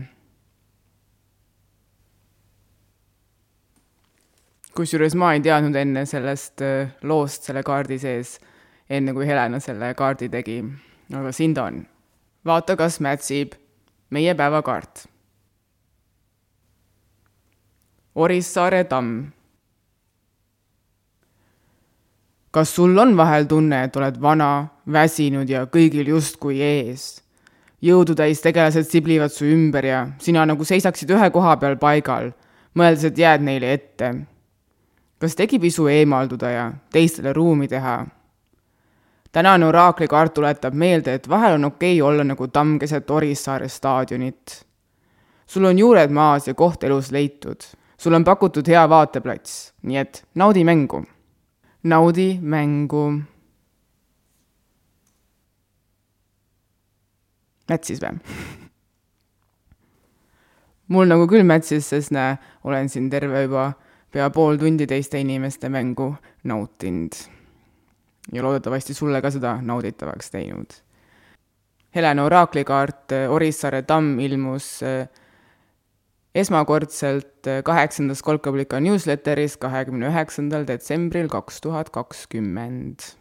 kusjuures 4.75 5.15
ma 5.15 5.29
ei 5.37 5.39
teadnud 5.39 5.77
enne 5.79 6.03
sellest 6.03 6.63
äh, 6.67 6.89
loost 7.07 7.47
selle 7.47 7.63
kaardi 7.63 7.95
sees, 8.03 8.33
enne 8.91 9.13
kui 9.13 9.27
Helena 9.27 9.61
selle 9.61 9.95
kaardi 9.95 10.29
tegi, 10.29 10.59
aga 11.13 11.33
siin 11.33 11.55
ta 11.55 11.69
on. 11.71 11.85
vaata, 12.45 12.77
kas 12.77 13.01
mätsib 13.01 13.55
meie 14.11 14.35
päevakaart. 14.35 15.07
Orissaare 18.15 18.85
tamm 18.85 19.33
kas 22.55 22.71
sul 22.75 22.99
on 22.99 23.17
vahel 23.17 23.49
tunne, 23.51 23.85
et 23.85 23.97
oled 23.99 24.21
vana, 24.23 24.69
väsinud 24.87 25.51
ja 25.51 25.67
kõigil 25.67 26.15
justkui 26.15 26.61
ees? 26.63 27.21
jõudutäis 27.85 28.41
tegelased 28.41 28.87
siblivad 28.89 29.33
su 29.35 29.45
ümber 29.45 29.85
ja 29.85 29.99
sina 30.23 30.47
nagu 30.49 30.65
seisaksid 30.65 31.11
ühe 31.13 31.27
koha 31.35 31.59
peal 31.61 31.75
paigal, 31.77 32.31
mõeldes, 32.79 33.11
et 33.11 33.19
jääd 33.19 33.45
neile 33.45 33.75
ette. 33.75 34.13
kas 35.21 35.35
tekib 35.37 35.67
isu 35.69 35.89
eemalduda 35.91 36.51
ja 36.51 36.65
teistele 36.95 37.35
ruumi 37.37 37.69
teha? 37.69 38.05
Tänane 39.35 39.67
oraaklikaart 39.67 40.35
tuletab 40.35 40.75
meelde, 40.79 41.15
et 41.15 41.27
vahel 41.29 41.59
on 41.59 41.65
okei 41.73 41.97
okay 42.01 42.11
olla 42.11 42.25
nagu 42.25 42.47
tamm 42.49 42.79
keset 42.79 43.11
Orissaare 43.11 43.69
staadionit. 43.69 44.67
sul 45.47 45.65
on 45.65 45.79
juured 45.79 46.11
maas 46.11 46.49
ja 46.49 46.55
koht 46.55 46.85
elus 46.85 47.11
leitud. 47.11 47.61
sul 47.99 48.15
on 48.15 48.25
pakutud 48.25 48.69
hea 48.69 48.89
vaateplats, 48.89 49.75
nii 49.83 49.97
et 49.97 50.25
naudi 50.35 50.65
mängu 50.65 51.05
naudi 51.85 52.39
mängu. 52.41 53.05
mätsis 57.69 58.01
või? 58.01 58.19
mul 60.93 61.09
nagu 61.09 61.29
küll 61.29 61.45
mätsis, 61.49 61.89
sest 61.89 62.13
näe, 62.13 62.37
olen 62.65 62.89
siin 62.93 63.09
terve 63.13 63.45
juba 63.47 63.71
pea 64.13 64.29
pool 64.31 64.61
tundi 64.61 64.87
teiste 64.89 65.21
inimeste 65.21 65.69
mängu 65.73 66.13
nautinud. 66.45 67.34
Ja 68.33 68.43
loodetavasti 68.43 68.95
sulle 68.95 69.21
ka 69.23 69.31
seda 69.31 69.59
nauditavaks 69.63 70.31
teinud. 70.31 70.79
Helena 71.95 72.25
oraaklikaart 72.27 73.13
Orissaare 73.31 73.83
tamm 73.87 74.19
ilmus 74.19 74.83
äh, 74.83 75.09
esmakordselt 76.35 77.47
äh, 77.47 77.63
kaheksandas 77.63 78.23
Kolkablika 78.23 78.81
newsletteris 78.81 79.57
kahekümne 79.63 80.11
üheksandal 80.11 80.67
detsembril 80.67 81.29
kaks 81.29 81.61
tuhat 81.61 81.91
kakskümmend. 81.91 83.15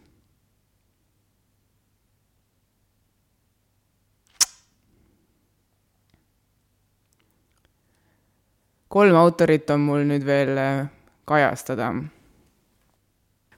kolm 8.94 9.16
autorit 9.18 9.70
on 9.74 9.80
mul 9.82 10.04
nüüd 10.06 10.22
veel 10.22 10.58
kajastada. 11.26 11.88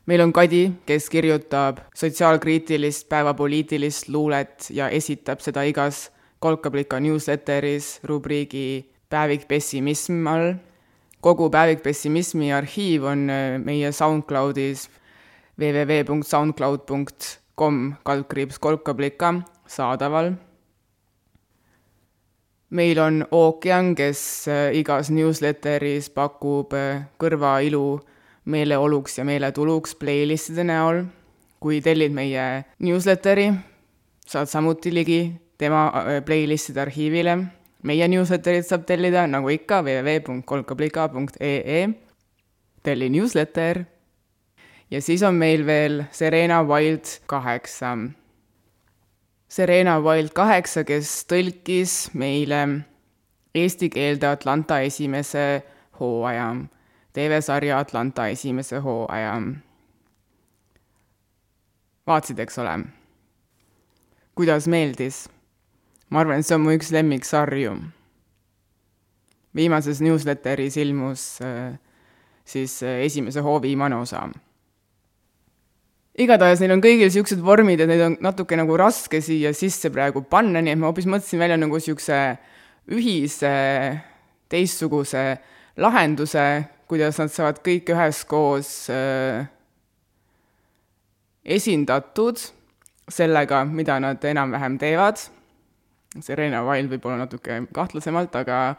Meil 0.07 0.21
on 0.21 0.33
Kadi, 0.33 0.73
kes 0.87 1.11
kirjutab 1.11 1.79
sotsiaalkriitilist 1.95 3.09
päevapoliitilist 3.09 4.09
luulet 4.09 4.71
ja 4.71 4.89
esitab 4.89 5.41
seda 5.41 5.63
igas 5.67 6.11
Kolkablika 6.39 7.01
newsletteris 7.01 8.01
rubriigi 8.05 8.93
päevik 9.09 9.49
pessimism 9.49 10.27
all. 10.27 10.55
kogu 11.21 11.51
päevik 11.51 11.83
pessimismi 11.83 12.53
arhiiv 12.53 13.05
on 13.05 13.31
äh, 13.31 13.59
meie 13.59 13.93
SoundCloudis 13.93 14.91
www.soundcloud.com 15.59 17.93
kaldkriips 18.05 18.59
kolkablika 18.59 19.35
saadaval. 19.67 20.33
meil 22.71 22.99
on 22.99 23.27
Ookean, 23.31 23.95
kes 23.95 24.49
äh, 24.49 24.75
igas 24.75 25.11
newsletteris 25.11 26.11
pakub 26.11 26.73
äh, 26.75 27.03
kõrvailu 27.19 28.01
meeleoluks 28.47 29.19
ja 29.19 29.25
meeletuluks 29.25 29.95
playlistide 29.99 30.65
näol. 30.65 31.05
kui 31.61 31.81
tellid 31.81 32.13
meie 32.13 32.65
newsletteri, 32.79 33.51
saad 34.27 34.47
samuti 34.47 34.93
ligi 34.95 35.21
tema 35.59 35.89
playlistide 36.27 36.81
arhiivile 36.81 37.39
meie 37.87 38.09
newsletterit 38.11 38.67
saab 38.67 38.87
tellida 38.89 39.27
nagu 39.31 39.51
ikka 39.53 39.83
www.kolkablika.ee, 39.87 41.83
telli 42.83 43.09
newsletter. 43.11 43.85
ja 44.91 45.03
siis 45.03 45.23
on 45.23 45.35
meil 45.35 45.67
veel 45.67 46.05
Serena 46.11 46.63
Wild 46.63 47.05
kaheksa. 47.27 47.97
Serena 49.49 50.01
Wild 50.01 50.31
kaheksa, 50.35 50.85
kes 50.85 51.27
tõlkis 51.31 52.11
meile 52.15 52.67
eesti 53.55 53.89
keelde 53.91 54.27
Atlanta 54.29 54.81
esimese 54.81 55.63
hooaja, 56.01 56.55
TV-sarja 57.17 57.79
Atlanta 57.81 58.29
esimese 58.29 58.83
hooaja. 58.85 59.39
vaatasid, 62.07 62.39
eks 62.45 62.59
ole? 62.61 62.77
kuidas 64.37 64.69
meeldis 64.69 65.25
ma 66.11 66.23
arvan, 66.23 66.41
et 66.41 66.47
see 66.47 66.57
on 66.57 66.65
mu 66.65 66.75
üks 66.77 66.93
lemmiksarju. 66.95 67.75
viimases 69.57 70.03
newsletteris 70.05 70.77
ilmus 70.77 71.23
äh, 71.41 71.79
siis 72.45 72.83
äh, 72.83 73.01
esimese 73.07 73.41
hoo 73.41 73.57
viimane 73.63 73.97
osa. 73.97 74.27
igatahes 76.19 76.61
neil 76.61 76.77
on 76.77 76.85
kõigil 76.85 77.09
niisugused 77.09 77.43
vormid, 77.43 77.81
et 77.81 77.91
neid 77.91 78.05
on 78.05 78.19
natuke 78.21 78.57
nagu 78.57 78.77
raske 78.77 79.21
siia 79.21 79.53
sisse 79.57 79.91
praegu 79.91 80.23
panna, 80.23 80.63
nii 80.63 80.77
et 80.77 80.81
ma 80.81 80.91
hoopis 80.91 81.09
mõtlesin 81.11 81.43
välja 81.43 81.59
nagu 81.61 81.81
niisuguse 81.81 82.21
ühise 82.93 83.53
teistsuguse 84.53 85.25
lahenduse, 85.83 86.47
kuidas 86.87 87.19
nad 87.19 87.33
saavad 87.33 87.63
kõik 87.67 87.91
üheskoos 87.95 88.91
äh, 88.95 89.47
esindatud 91.45 92.41
sellega, 93.11 93.65
mida 93.65 94.01
nad 94.03 94.25
enam-vähem 94.25 94.79
teevad 94.83 95.21
Serena 96.23 96.63
Wild 96.65 96.91
võib-olla 96.91 97.25
natuke 97.25 97.61
kahtlasemalt, 97.75 98.35
aga 98.39 98.77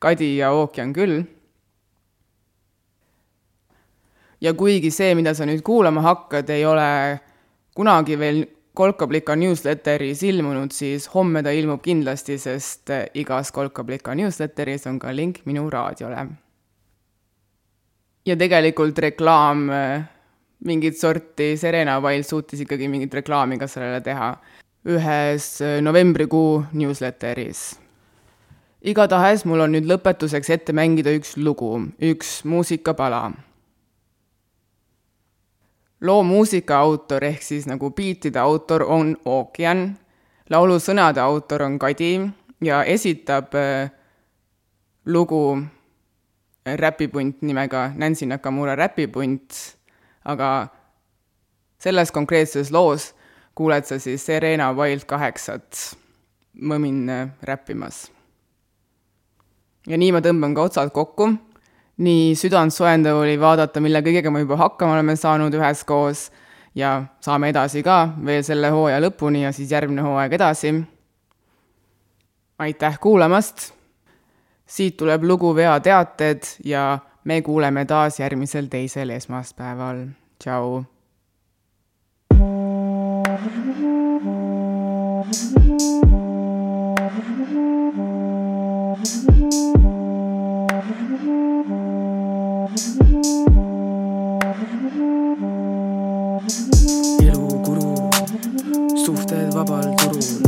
Kadi 0.00 0.36
ja 0.38 0.50
Ookean 0.56 0.94
küll. 0.96 1.22
ja 4.40 4.54
kuigi 4.56 4.88
see, 4.90 5.12
mida 5.14 5.34
sa 5.36 5.44
nüüd 5.44 5.60
kuulama 5.60 6.00
hakkad, 6.00 6.48
ei 6.48 6.64
ole 6.64 7.20
kunagi 7.76 8.16
veel 8.18 8.46
Kolkablika 8.74 9.34
newsletteris 9.36 10.22
ilmunud, 10.24 10.72
siis 10.72 11.08
homme 11.12 11.42
ta 11.44 11.52
ilmub 11.52 11.82
kindlasti, 11.84 12.38
sest 12.40 12.88
igas 13.18 13.50
Kolkablika 13.52 14.14
newsletteris 14.16 14.86
on 14.88 14.96
ka 15.02 15.12
link 15.12 15.42
minu 15.44 15.66
raadiole. 15.68 16.24
Ja 18.30 18.38
tegelikult 18.38 18.98
reklaam, 19.02 19.66
mingit 20.64 20.98
sorti 21.00 21.56
Serena 21.58 21.98
Wild 22.04 22.28
suutis 22.28 22.62
ikkagi 22.62 22.88
mingit 22.88 23.14
reklaami 23.20 23.58
ka 23.58 23.66
sellele 23.70 24.00
teha 24.04 24.30
ühes 24.84 25.60
äh, 25.60 25.80
novembrikuu 25.82 26.64
newsletteris. 26.72 27.78
igatahes 28.80 29.44
mul 29.44 29.60
on 29.60 29.74
nüüd 29.76 29.84
lõpetuseks 29.84 30.48
ette 30.54 30.72
mängida 30.72 31.12
üks 31.12 31.36
lugu, 31.36 31.82
üks 32.00 32.44
muusikapala. 32.44 33.32
loo 36.00 36.22
muusika 36.22 36.78
autor 36.78 37.24
ehk 37.24 37.42
siis 37.42 37.66
nagu 37.66 37.90
biitide 37.90 38.38
autor 38.40 38.82
on 38.82 39.16
Ookean, 39.24 39.98
laulu 40.50 40.78
sõnade 40.80 41.20
autor 41.20 41.62
on 41.62 41.78
Kadi 41.78 42.30
ja 42.64 42.84
esitab 42.84 43.54
äh, 43.54 43.90
lugu 45.04 45.58
äh, 45.58 45.79
räpipunt 46.66 47.42
nimega 47.42 47.90
Nancy 47.96 48.26
Nakamura 48.26 48.76
räpipunt, 48.76 49.76
aga 50.24 50.68
selles 51.80 52.12
konkreetses 52.12 52.70
loos 52.70 53.14
kuuled 53.54 53.84
sa 53.84 53.98
siis 53.98 54.26
Serena 54.26 54.72
Wild 54.76 55.04
kaheksat 55.08 55.96
mõmin 56.60 57.08
räppimas. 57.42 58.10
ja 59.88 59.96
nii 59.96 60.12
ma 60.12 60.20
tõmban 60.20 60.54
ka 60.54 60.62
otsad 60.68 60.92
kokku, 60.92 61.30
nii 62.04 62.34
südantsoojendav 62.36 63.16
oli 63.22 63.40
vaadata, 63.40 63.80
mille 63.80 64.02
kõigega 64.04 64.30
me 64.30 64.44
juba 64.44 64.56
hakkama 64.60 64.98
oleme 64.98 65.16
saanud 65.16 65.54
üheskoos 65.54 66.30
ja 66.74 67.02
saame 67.20 67.48
edasi 67.50 67.82
ka 67.82 68.12
veel 68.24 68.44
selle 68.46 68.70
hooaja 68.70 69.00
lõpuni 69.00 69.44
ja 69.46 69.52
siis 69.52 69.72
järgmine 69.72 70.04
hooaeg 70.04 70.32
edasi. 70.32 70.74
aitäh 72.58 73.00
kuulamast! 73.00 73.79
Siit 74.70 74.96
tuleb 74.96 75.24
lugu 75.24 75.54
veateated 75.54 76.46
ja 76.64 76.98
me 77.24 77.42
kuuleme 77.42 77.84
taas 77.84 78.20
järgmisel 78.20 78.70
teisel 78.70 79.10
esmaspäeval. 79.10 80.06
tšau! 80.38 80.82
hakkab 99.60 100.40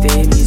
steady 0.00 0.39